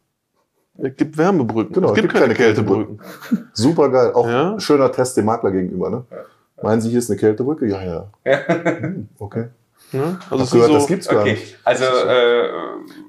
Es 0.78 0.96
gibt 0.96 1.18
Wärmebrücken. 1.18 1.74
Genau, 1.74 1.90
es 1.90 1.96
gibt, 1.96 2.14
keine, 2.14 2.34
Kältebrücken. 2.34 3.02
Super 3.54 3.90
geil. 3.90 4.14
Auch 4.14 4.26
Ja. 4.28 4.60
schöner 4.60 4.92
Test 4.92 5.18
dem 5.18 5.26
Makler 5.26 5.52
gegenüber. 5.52 5.90
Ne? 5.90 6.06
Meinen 6.62 6.80
Sie, 6.82 6.90
hier 6.90 7.00
ist 7.00 7.10
eine 7.10 7.20
Kältebrücke? 7.20 7.68
Ja, 7.68 7.84
ja. 7.84 8.06
Hm, 8.24 9.10
okay. 9.18 9.48
Ja? 9.92 10.20
Also 10.30 10.46
sind 10.46 10.60
gehört, 10.60 10.68
so, 10.72 10.74
das 10.74 10.88
gibt's 10.88 11.08
gar 11.08 11.22
Okay, 11.22 11.32
nicht. 11.34 11.58
also 11.64 11.84
äh, 11.84 12.50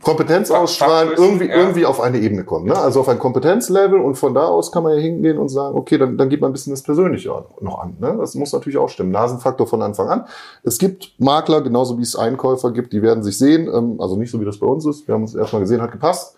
Kompetenz 0.02 0.50
ausstrahlen, 0.50 1.10
irgendwie, 1.16 1.48
ja. 1.48 1.56
irgendwie 1.56 1.86
auf 1.86 2.00
eine 2.00 2.18
Ebene 2.18 2.44
kommen. 2.44 2.66
Ne? 2.66 2.76
Also 2.76 3.00
auf 3.00 3.08
ein 3.08 3.18
Kompetenzlevel 3.18 4.00
und 4.00 4.14
von 4.16 4.34
da 4.34 4.44
aus 4.46 4.72
kann 4.72 4.82
man 4.82 4.94
ja 4.94 5.00
hingehen 5.00 5.38
und 5.38 5.48
sagen, 5.48 5.76
okay, 5.76 5.98
dann, 5.98 6.16
dann 6.16 6.28
geht 6.28 6.40
man 6.40 6.50
ein 6.50 6.52
bisschen 6.52 6.72
das 6.72 6.82
Persönliche 6.82 7.28
noch 7.60 7.78
an. 7.80 7.96
Ne? 8.00 8.16
Das 8.18 8.34
muss 8.34 8.52
natürlich 8.52 8.78
auch 8.78 8.88
stimmen. 8.88 9.10
Nasenfaktor 9.10 9.66
von 9.66 9.82
Anfang 9.82 10.08
an. 10.08 10.24
Es 10.62 10.78
gibt 10.78 11.12
Makler, 11.18 11.60
genauso 11.60 11.98
wie 11.98 12.02
es 12.02 12.16
Einkäufer 12.16 12.70
gibt, 12.72 12.92
die 12.92 13.02
werden 13.02 13.22
sich 13.22 13.38
sehen, 13.38 13.68
ähm, 13.72 13.96
also 14.00 14.16
nicht 14.16 14.30
so 14.30 14.40
wie 14.40 14.44
das 14.44 14.58
bei 14.58 14.66
uns 14.66 14.86
ist. 14.86 15.06
Wir 15.06 15.14
haben 15.14 15.22
uns 15.22 15.34
erstmal 15.34 15.60
gesehen, 15.60 15.82
hat 15.82 15.92
gepasst. 15.92 16.36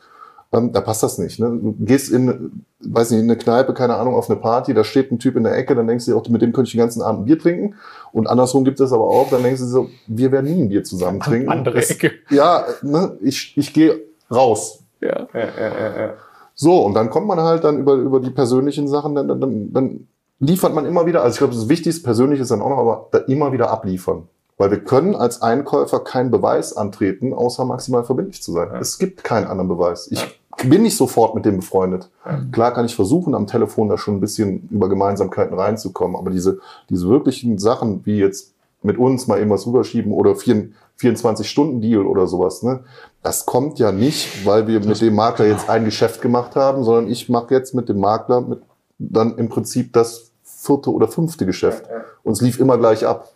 Ähm, 0.55 0.71
da 0.73 0.81
passt 0.83 1.03
das 1.03 1.17
nicht. 1.19 1.39
Ne? 1.41 1.47
Du 1.49 1.75
gehst 1.81 2.13
in, 2.13 2.65
weiß 2.81 3.11
nicht, 3.11 3.21
in 3.21 3.25
eine 3.31 3.39
Kneipe, 3.39 3.73
keine 3.73 3.95
Ahnung, 3.97 4.15
auf 4.15 4.29
eine 4.29 4.39
Party, 4.39 4.75
da 4.75 4.85
steht 4.85 5.11
ein 5.11 5.19
Typ 5.19 5.37
in 5.37 5.45
der 5.45 5.57
Ecke, 5.57 5.75
dann 5.75 5.87
denkst 5.87 6.05
du 6.05 6.11
dir 6.13 6.17
auch, 6.19 6.29
mit 6.29 6.43
dem 6.43 6.53
könnte 6.53 6.69
ich 6.69 6.73
den 6.73 6.79
ganzen 6.81 7.01
Abend 7.01 7.23
ein 7.23 7.25
Bier 7.25 7.39
trinken. 7.39 7.75
Und 8.13 8.27
andersrum 8.27 8.65
gibt 8.65 8.79
es 8.81 8.93
aber 8.93 9.05
auch, 9.09 9.31
dann 9.31 9.43
denkst 9.43 9.61
du 9.61 9.67
dir 9.67 9.71
so, 9.73 9.89
wir 10.09 10.31
werden 10.31 10.53
nie 10.55 10.63
ein 10.63 10.69
Bier 10.69 10.85
zusammen 10.85 11.21
trinken. 11.21 11.49
Andere 11.49 11.77
Das- 11.77 11.91
Ecke. 11.91 12.11
ja, 12.31 12.65
ne, 12.83 13.17
ich, 13.23 13.57
ich 13.57 13.73
gehe 13.73 14.01
raus. 14.31 14.81
Ja. 15.01 15.27
ja, 15.33 15.41
ja, 15.41 15.69
ja, 15.81 16.01
ja. 16.07 16.11
So, 16.55 16.85
und 16.85 16.95
dann 16.95 17.09
kommt 17.09 17.27
man 17.27 17.41
halt 17.41 17.65
dann 17.65 17.79
über, 17.79 17.95
über 17.95 18.21
die 18.21 18.31
persönlichen 18.31 18.87
Sachen, 18.89 19.15
dann, 19.15 19.29
dann, 19.29 19.73
dann 19.73 20.07
liefert 20.39 20.75
man 20.75 20.85
immer 20.85 21.07
wieder, 21.07 21.23
also 21.23 21.33
ich 21.35 21.39
glaube, 21.39 21.55
das 21.55 21.69
Wichtigste 21.71 22.03
persönlich 22.05 22.41
ist 22.41 22.51
dann 22.51 22.61
auch 22.61 22.69
noch, 22.69 22.79
aber 22.79 23.09
da 23.11 23.19
immer 23.19 23.53
wieder 23.53 23.71
abliefern. 23.71 24.25
Weil 24.59 24.71
wir 24.71 24.81
können 24.85 25.17
als 25.17 25.41
Einkäufer 25.41 26.01
keinen 26.01 26.31
Beweis 26.31 26.77
antreten, 26.77 27.33
außer 27.33 27.65
maximal 27.65 28.05
verbindlich 28.05 28.43
zu 28.43 28.53
sein. 28.53 28.69
Ja. 28.73 28.79
Es 28.81 28.99
gibt 28.99 29.25
keinen 29.25 29.47
anderen 29.47 29.67
Beweis. 29.69 30.09
Ich 30.13 30.41
bin 30.57 30.83
nicht 30.83 30.97
sofort 30.97 31.35
mit 31.35 31.45
dem 31.45 31.57
befreundet. 31.57 32.11
Klar 32.53 32.73
kann 32.73 32.85
ich 32.85 32.95
versuchen, 32.95 33.35
am 33.35 33.47
Telefon 33.47 33.89
da 33.89 33.99
schon 33.99 34.17
ein 34.17 34.21
bisschen 34.21 34.69
über 34.71 34.89
Gemeinsamkeiten 34.89 35.59
reinzukommen, 35.59 36.17
aber 36.17 36.31
diese, 36.31 36.61
diese 36.91 37.09
wirklichen 37.09 37.59
Sachen, 37.59 38.05
wie 38.05 38.19
jetzt 38.19 38.55
mit 38.83 38.99
uns 38.99 39.27
mal 39.27 39.39
irgendwas 39.39 39.67
rüberschieben 39.67 40.13
oder 40.13 40.33
24-Stunden-Deal 40.33 42.05
oder 42.05 42.27
sowas, 42.27 42.63
ne? 42.63 42.81
Das 43.23 43.47
kommt 43.47 43.79
ja 43.79 43.93
nicht, 43.93 44.45
weil 44.45 44.67
wir 44.67 44.81
mit 44.81 45.01
dem 45.01 45.15
Makler 45.15 45.47
jetzt 45.47 45.71
ein 45.71 45.85
Geschäft 45.85 46.21
gemacht 46.21 46.57
haben, 46.57 46.83
sondern 46.83 47.09
ich 47.09 47.29
mache 47.29 47.55
jetzt 47.55 47.73
mit 47.73 47.89
dem 47.89 48.01
Makler 48.01 48.41
mit 48.41 48.63
dann 48.99 49.37
im 49.39 49.49
Prinzip 49.49 49.93
das 49.93 50.33
vierte 50.43 50.93
oder 50.93 51.09
fünfte 51.09 51.47
Geschäft. 51.47 51.85
Und 52.23 52.33
es 52.33 52.41
lief 52.41 52.59
immer 52.61 52.79
gleich 52.79 53.07
ab. 53.07 53.33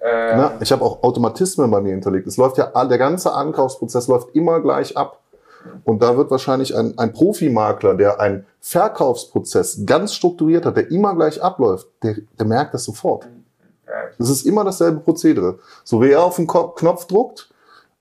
Äh, 0.00 0.36
Ne? 0.36 0.50
Ich 0.60 0.72
habe 0.72 0.84
auch 0.84 1.02
Automatismen 1.02 1.70
bei 1.70 1.80
mir 1.80 1.92
hinterlegt. 1.92 2.26
Es 2.26 2.36
läuft 2.36 2.58
ja, 2.58 2.66
der 2.84 2.98
ganze 2.98 3.32
Ankaufsprozess 3.32 4.08
läuft 4.08 4.34
immer 4.34 4.60
gleich 4.60 4.96
ab. 4.96 5.20
Und 5.84 6.02
da 6.02 6.16
wird 6.16 6.30
wahrscheinlich 6.30 6.76
ein, 6.76 6.98
ein 6.98 7.12
Profimakler, 7.12 7.94
der 7.94 8.20
einen 8.20 8.46
Verkaufsprozess 8.60 9.82
ganz 9.84 10.14
strukturiert 10.14 10.66
hat, 10.66 10.76
der 10.76 10.90
immer 10.90 11.14
gleich 11.14 11.42
abläuft, 11.42 11.88
der, 12.02 12.16
der 12.38 12.46
merkt 12.46 12.74
das 12.74 12.84
sofort. 12.84 13.28
Das 14.18 14.30
ist 14.30 14.46
immer 14.46 14.64
dasselbe 14.64 15.00
Prozedere. 15.00 15.58
So 15.84 16.00
wie 16.02 16.10
er 16.10 16.22
auf 16.22 16.36
den 16.36 16.46
Knopf 16.46 17.06
druckt, 17.06 17.50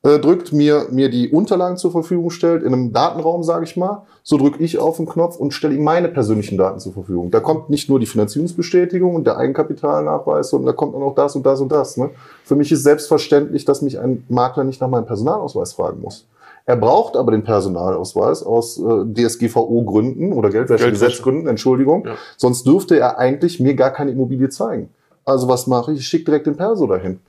äh, 0.03 0.19
drückt, 0.19 0.51
mir, 0.51 0.87
mir 0.91 1.09
die 1.09 1.29
Unterlagen 1.29 1.77
zur 1.77 1.91
Verfügung 1.91 2.29
stellt, 2.29 2.63
in 2.63 2.73
einem 2.73 2.91
Datenraum, 2.91 3.43
sage 3.43 3.63
ich 3.63 3.77
mal, 3.77 4.03
so 4.21 4.37
drücke 4.37 4.61
ich 4.61 4.77
auf 4.77 4.97
den 4.97 5.05
Knopf 5.05 5.37
und 5.37 5.53
stelle 5.53 5.75
ihm 5.75 5.83
meine 5.83 6.09
persönlichen 6.09 6.57
Daten 6.57 6.79
zur 6.79 6.93
Verfügung. 6.93 7.31
Da 7.31 7.39
kommt 7.39 7.69
nicht 7.69 7.89
nur 7.89 7.99
die 7.99 8.05
Finanzierungsbestätigung 8.05 9.15
und 9.15 9.25
der 9.25 9.37
Eigenkapitalnachweis, 9.37 10.49
sondern 10.49 10.67
da 10.67 10.73
kommt 10.73 10.93
auch 10.95 10.99
noch 10.99 11.15
das 11.15 11.35
und 11.35 11.45
das 11.45 11.61
und 11.61 11.71
das. 11.71 11.95
Ne? 11.95 12.09
Für 12.43 12.55
mich 12.55 12.71
ist 12.71 12.83
selbstverständlich, 12.83 13.63
dass 13.63 13.81
mich 13.81 13.99
ein 13.99 14.25
Makler 14.27 14.65
nicht 14.65 14.81
nach 14.81 14.89
meinem 14.89 15.05
Personalausweis 15.05 15.73
fragen 15.73 16.01
muss. 16.01 16.25
Er 16.65 16.77
braucht 16.77 17.17
aber 17.17 17.31
den 17.31 17.43
Personalausweis 17.43 18.41
aus 18.43 18.77
äh, 18.79 19.05
DSGVO-Gründen 19.13 20.31
oder 20.33 20.49
Geldwäschegesetzgründen, 20.49 21.47
Entschuldigung. 21.47 22.05
Ja. 22.05 22.15
Sonst 22.37 22.65
dürfte 22.65 22.97
er 22.97 23.17
eigentlich 23.17 23.59
mir 23.59 23.75
gar 23.75 23.91
keine 23.91 24.11
Immobilie 24.11 24.49
zeigen. 24.49 24.89
Also 25.25 25.47
was 25.47 25.67
mache 25.67 25.91
ich? 25.91 25.99
Ich 25.99 26.07
schicke 26.07 26.25
direkt 26.25 26.47
den 26.47 26.55
Perso 26.55 26.87
dahin. 26.87 27.19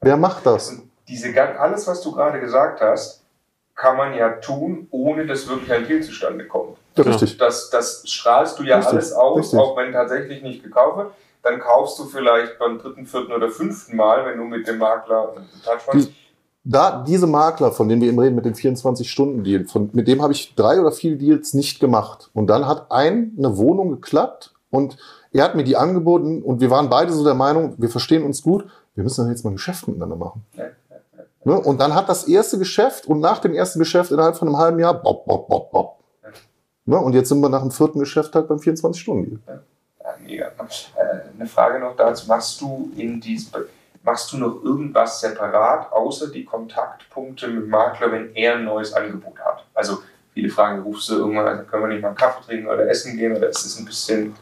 Wer 0.00 0.16
macht 0.16 0.44
das? 0.46 0.70
Und 0.70 0.90
diese, 1.08 1.32
gan- 1.32 1.56
alles, 1.56 1.86
was 1.86 2.00
du 2.02 2.12
gerade 2.12 2.40
gesagt 2.40 2.80
hast, 2.80 3.22
kann 3.74 3.96
man 3.96 4.14
ja 4.14 4.28
tun, 4.30 4.86
ohne 4.90 5.26
dass 5.26 5.48
wirklich 5.48 5.72
ein 5.72 5.86
Deal 5.86 6.02
zustande 6.02 6.46
kommt. 6.46 6.76
Ja, 6.96 7.04
richtig. 7.04 7.38
Das, 7.38 7.70
das 7.70 8.02
strahlst 8.06 8.58
du 8.58 8.64
ja 8.64 8.76
Richtig, 8.76 8.92
alles 8.92 9.12
aus, 9.12 9.38
richtig. 9.38 9.58
auch 9.60 9.76
wenn 9.76 9.92
tatsächlich 9.92 10.42
nicht 10.42 10.62
gekauft 10.62 10.98
wird. 10.98 11.10
Dann 11.42 11.58
kaufst 11.58 11.98
du 11.98 12.04
vielleicht 12.04 12.58
beim 12.58 12.78
dritten, 12.78 13.06
vierten 13.06 13.32
oder 13.32 13.48
fünften 13.48 13.96
Mal, 13.96 14.26
wenn 14.26 14.38
du 14.38 14.44
mit 14.44 14.66
dem 14.68 14.78
Makler 14.78 15.34
in 15.36 15.62
Touch 15.62 15.86
warst. 15.86 16.10
Da, 16.64 17.02
diese 17.02 17.26
Makler, 17.26 17.72
von 17.72 17.88
denen 17.88 18.00
wir 18.00 18.08
eben 18.08 18.18
reden, 18.20 18.36
mit 18.36 18.44
dem 18.44 18.54
24-Stunden-Deal, 18.54 19.64
von, 19.64 19.90
mit 19.92 20.06
dem 20.06 20.22
habe 20.22 20.32
ich 20.32 20.54
drei 20.54 20.80
oder 20.80 20.92
vier 20.92 21.18
Deals 21.18 21.54
nicht 21.54 21.80
gemacht. 21.80 22.30
Und 22.34 22.46
dann 22.46 22.66
hat 22.66 22.92
ein 22.92 23.32
eine 23.36 23.56
Wohnung 23.56 23.90
geklappt 23.90 24.54
und 24.70 24.96
er 25.32 25.44
hat 25.44 25.56
mir 25.56 25.64
die 25.64 25.76
angeboten 25.76 26.42
und 26.42 26.60
wir 26.60 26.70
waren 26.70 26.88
beide 26.88 27.12
so 27.12 27.24
der 27.24 27.34
Meinung, 27.34 27.74
wir 27.78 27.88
verstehen 27.88 28.22
uns 28.22 28.42
gut, 28.42 28.66
wir 28.94 29.02
müssen 29.02 29.22
dann 29.22 29.30
jetzt 29.30 29.44
mal 29.44 29.50
ein 29.50 29.56
Geschäft 29.56 29.88
miteinander 29.88 30.16
machen. 30.16 30.44
Ne? 31.44 31.58
Und 31.58 31.80
dann 31.80 31.94
hat 31.94 32.08
das 32.08 32.24
erste 32.28 32.58
Geschäft 32.58 33.06
und 33.06 33.20
nach 33.20 33.40
dem 33.40 33.54
ersten 33.54 33.78
Geschäft 33.78 34.12
innerhalb 34.12 34.36
von 34.36 34.48
einem 34.48 34.58
halben 34.58 34.78
Jahr, 34.78 34.94
bop, 34.94 35.24
bop, 35.24 35.48
bop, 35.48 35.70
bop. 35.70 35.98
Ne? 36.84 36.98
Und 36.98 37.14
jetzt 37.14 37.28
sind 37.28 37.40
wir 37.40 37.48
nach 37.48 37.62
dem 37.62 37.70
vierten 37.70 37.98
Geschäft 37.98 38.34
halt 38.34 38.48
beim 38.48 38.58
24-Stunden-Deal. 38.58 39.40
Ja, 39.46 40.14
mega. 40.20 40.46
Äh, 40.46 41.38
eine 41.38 41.46
Frage 41.46 41.80
noch 41.80 41.96
dazu. 41.96 42.26
Machst 42.28 42.60
du 42.60 42.90
in 42.96 43.20
diesem, 43.20 43.52
machst 44.02 44.32
du 44.32 44.38
noch 44.38 44.62
irgendwas 44.62 45.20
separat, 45.20 45.92
außer 45.92 46.28
die 46.28 46.44
Kontaktpunkte 46.44 47.48
mit 47.48 47.64
dem 47.64 47.70
Makler, 47.70 48.10
wenn 48.12 48.34
er 48.34 48.54
ein 48.56 48.64
neues 48.64 48.92
Angebot 48.92 49.38
hat? 49.38 49.64
Also 49.74 49.98
viele 50.34 50.48
fragen, 50.50 50.82
rufst 50.82 51.08
du 51.10 51.14
irgendwann, 51.16 51.46
also 51.46 51.64
können 51.64 51.82
wir 51.84 51.88
nicht 51.88 52.02
mal 52.02 52.08
einen 52.08 52.16
Kaffee 52.16 52.44
trinken 52.44 52.66
oder 52.66 52.88
essen 52.88 53.16
gehen 53.16 53.36
oder 53.36 53.48
ist 53.48 53.64
es 53.64 53.78
ein 53.78 53.84
bisschen, 53.84 54.34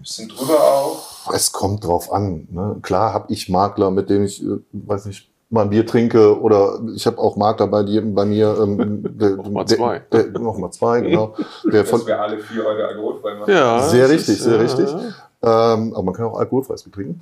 bisschen 0.00 0.28
drüber 0.28 0.58
auch? 0.60 1.32
Es 1.32 1.52
kommt 1.52 1.84
drauf 1.84 2.12
an. 2.12 2.46
Ne? 2.50 2.76
Klar 2.82 3.12
habe 3.12 3.32
ich 3.32 3.48
Makler, 3.48 3.90
mit 3.90 4.08
denen 4.10 4.24
ich, 4.26 4.42
äh, 4.42 4.58
weiß 4.72 5.06
nicht, 5.06 5.30
mal 5.50 5.62
ein 5.62 5.70
Bier 5.70 5.86
trinke 5.86 6.40
oder 6.40 6.80
ich 6.94 7.06
habe 7.06 7.18
auch 7.18 7.36
Makler 7.36 7.66
bei 7.68 7.82
dir, 7.82 8.02
bei 8.02 8.24
mir. 8.24 8.56
Ähm, 8.60 9.02
der, 9.18 9.30
Noch 9.36 9.50
mal 9.50 9.64
der- 9.64 9.76
zwei. 9.76 9.98
Der, 10.12 10.26
noch 10.28 10.58
mal 10.58 10.70
zwei, 10.70 11.00
genau. 11.00 11.34
Der 11.72 11.84
von, 11.84 12.00
Dass 12.00 12.06
wir 12.08 12.20
alle 12.20 12.38
vier 12.38 12.64
heute 12.64 12.86
alkoholfrei 12.88 13.34
machen. 13.34 13.52
Ja, 13.52 13.80
Sehr 13.88 14.08
richtig, 14.08 14.34
ist, 14.36 14.42
sehr 14.44 14.56
ja, 14.56 14.60
richtig. 14.62 14.90
ja. 14.90 14.98
Ähm, 15.44 15.92
aber 15.92 16.02
man 16.04 16.14
kann 16.14 16.24
auch 16.24 16.38
alkoholfreies 16.38 16.84
Bier 16.84 16.92
trinken. 16.92 17.20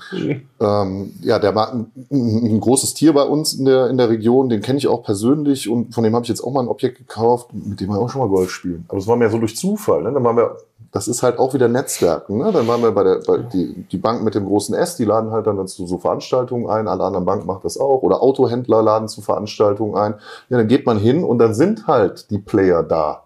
Ähm, 0.61 1.13
ja, 1.23 1.41
der 1.41 1.57
war 1.57 1.73
ein, 1.73 1.91
ein, 2.11 2.61
großes 2.61 2.95
Tier 2.95 3.13
bei 3.15 3.25
uns 3.25 3.55
in 3.55 3.65
der, 3.65 3.91
in 3.91 3.97
der 3.99 4.11
Region, 4.11 4.49
den 4.49 4.61
kenne 4.61 4.79
ich 4.79 4.87
auch 4.87 5.03
persönlich 5.03 5.69
und 5.69 5.93
von 5.93 6.05
dem 6.05 6.15
habe 6.15 6.23
ich 6.23 6.29
jetzt 6.29 6.45
auch 6.45 6.53
mal 6.53 6.61
ein 6.61 6.69
Objekt 6.69 6.99
gekauft, 6.99 7.49
mit 7.53 7.81
dem 7.81 7.89
wir 7.89 7.99
auch 7.99 8.09
schon 8.09 8.21
mal 8.21 8.29
Golf 8.29 8.51
spielen. 8.51 8.85
Aber 8.89 8.99
es 8.99 9.09
war 9.09 9.17
mehr 9.17 9.29
so 9.29 9.39
durch 9.39 9.57
Zufall. 9.57 10.03
Ne? 10.03 10.13
Dann 10.13 10.23
waren 10.23 10.37
wir, 10.37 10.57
das 10.93 11.09
ist 11.09 11.25
halt 11.25 11.41
auch 11.41 11.53
wieder 11.53 11.67
Netzwerken. 11.67 12.39
Ne? 12.39 12.53
Dann 12.53 12.69
waren 12.69 12.83
wir 12.83 12.93
bei 12.93 13.03
der 13.03 13.23
bei 13.27 13.39
die, 13.39 13.87
die 13.91 13.99
Bank 13.99 14.23
mit 14.23 14.37
dem 14.37 14.47
großen 14.47 14.73
S, 14.77 14.95
die 14.95 15.05
laden 15.05 15.33
halt 15.33 15.49
dann 15.49 15.67
zu 15.67 15.87
so 15.89 15.99
Veranstaltungen 15.99 16.71
ein, 16.71 16.87
alle 16.87 17.03
anderen 17.03 17.25
Banken 17.25 17.47
machen 17.47 17.63
das 17.65 17.77
auch. 17.77 18.03
Oder 18.03 18.23
Autohändler 18.23 18.83
laden 18.83 19.09
zu 19.09 19.21
Veranstaltungen 19.21 19.97
ein. 19.97 20.15
Ja, 20.49 20.59
dann 20.59 20.69
geht 20.69 20.87
man 20.87 20.99
hin 20.99 21.25
und 21.25 21.39
dann 21.39 21.55
sind 21.55 21.89
halt 21.89 22.31
die 22.31 22.39
Player 22.39 22.85
da. 22.85 23.23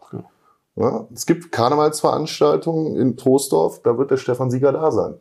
Ja, 0.77 1.07
es 1.15 1.25
gibt 1.25 1.51
Karnevalsveranstaltungen 1.53 2.97
in 2.97 3.17
Troisdorf, 3.17 3.81
da 3.83 3.97
wird 3.97 4.11
der 4.11 4.19
Stefan 4.19 4.51
Sieger 4.51 4.73
da 4.73 4.91
sein. 4.91 5.15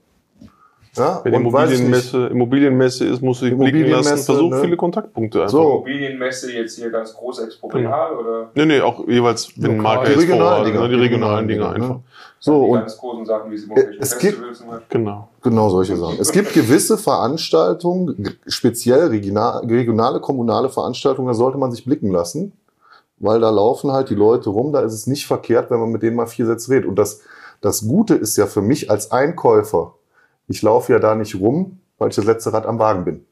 Ja, 0.98 1.20
Wenn 1.24 1.34
Immobilienmesse, 1.34 2.28
Immobilienmesse 2.28 3.06
ist, 3.06 3.22
musst 3.22 3.42
du 3.42 3.46
dich 3.48 3.58
blicken 3.58 3.90
lassen, 3.90 4.18
versuch 4.18 4.50
ne? 4.50 4.62
viele 4.62 4.78
Kontaktpunkte 4.78 5.40
einfach. 5.40 5.52
So. 5.52 5.72
Immobilienmesse 5.74 6.54
jetzt 6.54 6.78
hier 6.78 6.90
ganz 6.90 7.14
groß 7.14 7.40
exproprial 7.40 8.10
genau. 8.10 8.22
oder? 8.22 8.52
Nee, 8.54 8.66
nee, 8.66 8.82
auch 8.82 9.06
jeweils, 9.06 9.52
wenn 9.58 9.78
Marke 9.78 10.14
ist 10.14 10.30
vor 10.30 10.42
Ort, 10.42 10.74
ne? 10.74 10.90
die 10.90 10.96
regionalen 10.96 11.48
Dinge 11.48 11.70
einfach. 11.70 12.00
So, 12.40 12.64
die 12.64 12.72
und 12.72 12.80
ganz 12.80 12.98
großen 12.98 13.26
Sachen, 13.26 13.52
wie 13.52 13.58
sie 13.58 13.68
es 14.00 14.18
gibt, 14.18 14.40
genau. 14.90 15.28
genau 15.42 15.70
solche 15.70 15.98
Sachen. 15.98 16.18
Es 16.20 16.32
gibt 16.32 16.54
gewisse 16.54 16.98
Veranstaltungen, 16.98 18.38
speziell 18.48 19.08
regionale, 19.08 20.22
kommunale 20.22 20.70
Veranstaltungen, 20.70 21.28
da 21.28 21.34
sollte 21.34 21.58
man 21.58 21.72
sich 21.72 21.84
blicken 21.84 22.12
lassen 22.12 22.54
weil 23.26 23.40
da 23.40 23.50
laufen 23.50 23.92
halt 23.92 24.10
die 24.10 24.16
Leute 24.16 24.50
rum, 24.50 24.72
da 24.72 24.82
ist 24.82 24.94
es 24.94 25.08
nicht 25.08 25.28
verkehrt, 25.28 25.72
wenn 25.72 25.80
man 25.80 25.90
mit 25.90 26.04
denen 26.04 26.16
mal 26.16 26.28
vier 26.28 26.46
Sätze 26.46 26.72
redet. 26.72 26.88
Und 26.88 26.96
das, 26.96 27.22
das 27.62 27.88
Gute 27.88 28.16
ist 28.16 28.38
ja 28.38 28.46
für 28.46 28.62
mich 28.62 28.90
als 28.90 29.12
Einkäufer, 29.12 29.96
ich 30.48 30.62
laufe 30.62 30.94
ja 30.94 31.00
da 31.00 31.16
nicht 31.16 31.40
rum, 31.40 31.80
weil 31.98 32.10
ich 32.10 32.16
das 32.16 32.26
letzte 32.26 32.54
Rad 32.54 32.66
am 32.66 32.80
Wagen 32.80 33.06
bin. 33.06 33.26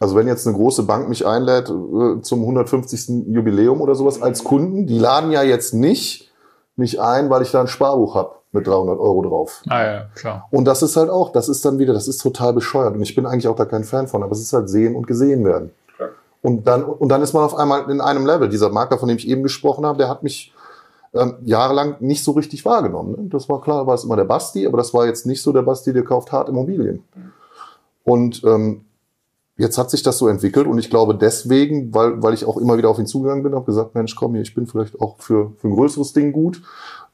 Also 0.00 0.16
wenn 0.16 0.26
jetzt 0.26 0.46
eine 0.46 0.56
große 0.56 0.82
Bank 0.82 1.08
mich 1.08 1.26
einlädt 1.26 1.70
äh, 1.70 2.20
zum 2.22 2.40
150. 2.40 3.26
Jubiläum 3.28 3.80
oder 3.80 3.94
sowas 3.94 4.20
als 4.20 4.42
Kunden, 4.42 4.86
die 4.86 4.98
laden 4.98 5.30
ja 5.30 5.42
jetzt 5.42 5.72
nicht 5.72 6.32
mich 6.76 7.00
ein, 7.00 7.30
weil 7.30 7.42
ich 7.42 7.52
da 7.52 7.60
ein 7.60 7.68
Sparbuch 7.68 8.16
habe 8.16 8.34
mit 8.50 8.66
300 8.66 8.98
Euro 8.98 9.22
drauf. 9.22 9.62
Ah 9.68 9.84
ja, 9.84 10.06
klar. 10.14 10.48
Und 10.50 10.64
das 10.64 10.82
ist 10.82 10.96
halt 10.96 11.10
auch, 11.10 11.30
das 11.30 11.48
ist 11.48 11.64
dann 11.64 11.78
wieder, 11.78 11.92
das 11.92 12.08
ist 12.08 12.18
total 12.18 12.52
bescheuert. 12.52 12.94
Und 12.94 13.02
ich 13.02 13.14
bin 13.14 13.26
eigentlich 13.26 13.48
auch 13.48 13.56
da 13.56 13.64
kein 13.64 13.84
Fan 13.84 14.08
von, 14.08 14.22
aber 14.22 14.32
es 14.32 14.40
ist 14.40 14.52
halt 14.52 14.68
sehen 14.68 14.96
und 14.96 15.06
gesehen 15.06 15.44
werden. 15.44 15.70
Und 16.44 16.66
dann, 16.66 16.84
und 16.84 17.08
dann 17.08 17.22
ist 17.22 17.32
man 17.32 17.42
auf 17.42 17.56
einmal 17.56 17.90
in 17.90 18.02
einem 18.02 18.26
Level. 18.26 18.50
Dieser 18.50 18.68
Makler, 18.68 18.98
von 18.98 19.08
dem 19.08 19.16
ich 19.16 19.26
eben 19.26 19.42
gesprochen 19.42 19.86
habe, 19.86 19.96
der 19.96 20.10
hat 20.10 20.22
mich 20.22 20.52
ähm, 21.14 21.36
jahrelang 21.42 21.96
nicht 22.00 22.22
so 22.22 22.32
richtig 22.32 22.66
wahrgenommen. 22.66 23.12
Ne? 23.12 23.28
Das 23.30 23.48
war 23.48 23.62
klar, 23.62 23.86
war 23.86 23.94
es 23.94 24.04
immer 24.04 24.16
der 24.16 24.24
Basti, 24.24 24.66
aber 24.66 24.76
das 24.76 24.92
war 24.92 25.06
jetzt 25.06 25.24
nicht 25.24 25.40
so 25.40 25.54
der 25.54 25.62
Basti, 25.62 25.94
der 25.94 26.04
kauft 26.04 26.32
hart 26.32 26.50
Immobilien. 26.50 27.02
Und 28.02 28.44
ähm, 28.44 28.84
jetzt 29.56 29.78
hat 29.78 29.90
sich 29.90 30.02
das 30.02 30.18
so 30.18 30.28
entwickelt 30.28 30.66
und 30.66 30.76
ich 30.76 30.90
glaube 30.90 31.14
deswegen, 31.14 31.94
weil, 31.94 32.22
weil 32.22 32.34
ich 32.34 32.44
auch 32.44 32.58
immer 32.58 32.76
wieder 32.76 32.90
auf 32.90 32.98
ihn 32.98 33.06
zugegangen 33.06 33.42
bin, 33.42 33.54
habe 33.54 33.64
gesagt, 33.64 33.94
Mensch, 33.94 34.14
komm 34.14 34.34
hier, 34.34 34.42
ich 34.42 34.54
bin 34.54 34.66
vielleicht 34.66 35.00
auch 35.00 35.16
für, 35.20 35.52
für 35.56 35.68
ein 35.68 35.74
größeres 35.74 36.12
Ding 36.12 36.30
gut. 36.30 36.60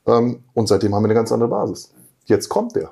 Ähm, 0.06 0.42
und 0.54 0.66
seitdem 0.66 0.92
haben 0.92 1.04
wir 1.04 1.06
eine 1.06 1.14
ganz 1.14 1.30
andere 1.30 1.50
Basis. 1.50 1.92
Jetzt 2.24 2.48
kommt 2.48 2.74
der. 2.74 2.90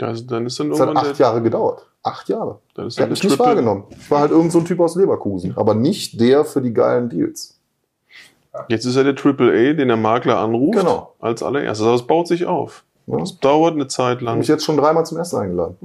Das, 0.00 0.26
dann 0.26 0.46
ist 0.46 0.58
dann 0.58 0.70
das 0.70 0.80
hat 0.80 0.96
acht 0.96 1.18
Jahre 1.18 1.42
gedauert. 1.42 1.86
Acht 2.02 2.30
Jahre. 2.30 2.58
Dann 2.74 2.86
ist 2.86 2.96
der 2.96 3.02
hat 3.02 3.10
mich 3.10 3.22
nicht 3.22 3.38
wahrgenommen. 3.38 3.84
Ich 3.90 4.10
war 4.10 4.20
halt 4.20 4.30
irgend 4.30 4.50
so 4.50 4.60
ein 4.60 4.64
Typ 4.64 4.80
aus 4.80 4.96
Leverkusen, 4.96 5.52
aber 5.56 5.74
nicht 5.74 6.18
der 6.18 6.46
für 6.46 6.62
die 6.62 6.72
geilen 6.72 7.10
Deals. 7.10 7.60
Jetzt 8.68 8.86
ist 8.86 8.96
er 8.96 9.04
der 9.04 9.14
Triple 9.14 9.52
A, 9.52 9.74
den 9.74 9.88
der 9.88 9.98
Makler 9.98 10.38
anruft. 10.38 10.78
Genau. 10.78 11.14
Als 11.20 11.42
allererstes. 11.42 11.86
Aber 11.86 11.96
es 11.96 12.02
baut 12.02 12.28
sich 12.28 12.46
auf. 12.46 12.84
Ja. 13.06 13.18
Das 13.18 13.38
dauert 13.40 13.74
eine 13.74 13.88
Zeit 13.88 14.22
lang. 14.22 14.36
Ich 14.36 14.38
mich 14.38 14.48
jetzt 14.48 14.64
schon 14.64 14.78
dreimal 14.78 15.04
zum 15.04 15.18
Essen 15.18 15.38
eingeladen. 15.38 15.76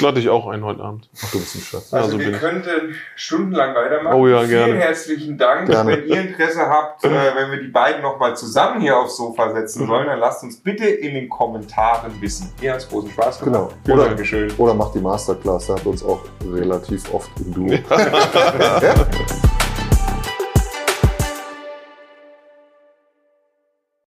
Lade 0.00 0.20
ich 0.20 0.28
auch 0.28 0.46
ein 0.48 0.64
heute 0.64 0.82
Abend. 0.82 1.08
Ach, 1.16 1.30
du 1.30 1.38
bist 1.38 1.56
ein 1.56 1.60
Schatz. 1.60 1.92
Also, 1.92 2.16
also 2.16 2.18
wir 2.18 2.32
könnten 2.32 2.94
stundenlang 3.14 3.74
weitermachen. 3.74 4.16
Oh 4.16 4.26
ja, 4.26 4.44
gerne. 4.44 4.64
Vielen 4.64 4.78
herzlichen 4.78 5.38
Dank. 5.38 5.68
Gerne. 5.68 5.92
Wenn 5.92 6.06
ihr 6.06 6.20
Interesse 6.20 6.66
habt, 6.68 7.04
äh, 7.04 7.10
wenn 7.10 7.50
wir 7.50 7.60
die 7.60 7.68
beiden 7.68 8.02
nochmal 8.02 8.36
zusammen 8.36 8.80
hier 8.80 8.98
aufs 8.98 9.16
Sofa 9.16 9.52
setzen 9.52 9.84
mhm. 9.84 9.88
sollen, 9.88 10.06
dann 10.06 10.18
lasst 10.18 10.42
uns 10.42 10.58
bitte 10.58 10.86
in 10.86 11.14
den 11.14 11.28
Kommentaren 11.28 12.20
wissen. 12.20 12.52
Mir 12.60 12.72
hat 12.72 12.80
es 12.80 12.88
großen 12.88 13.10
Spaß 13.10 13.40
gemacht. 13.40 13.74
Genau. 13.84 13.96
Oder, 13.96 14.08
Dankeschön. 14.08 14.52
oder 14.58 14.74
macht 14.74 14.94
die 14.94 15.00
Masterclass, 15.00 15.66
da 15.66 15.74
hat 15.74 15.86
uns 15.86 16.04
auch 16.04 16.20
relativ 16.44 17.12
oft 17.12 17.30
im 17.40 17.54
Duo. 17.54 17.72
Ja. 17.72 18.94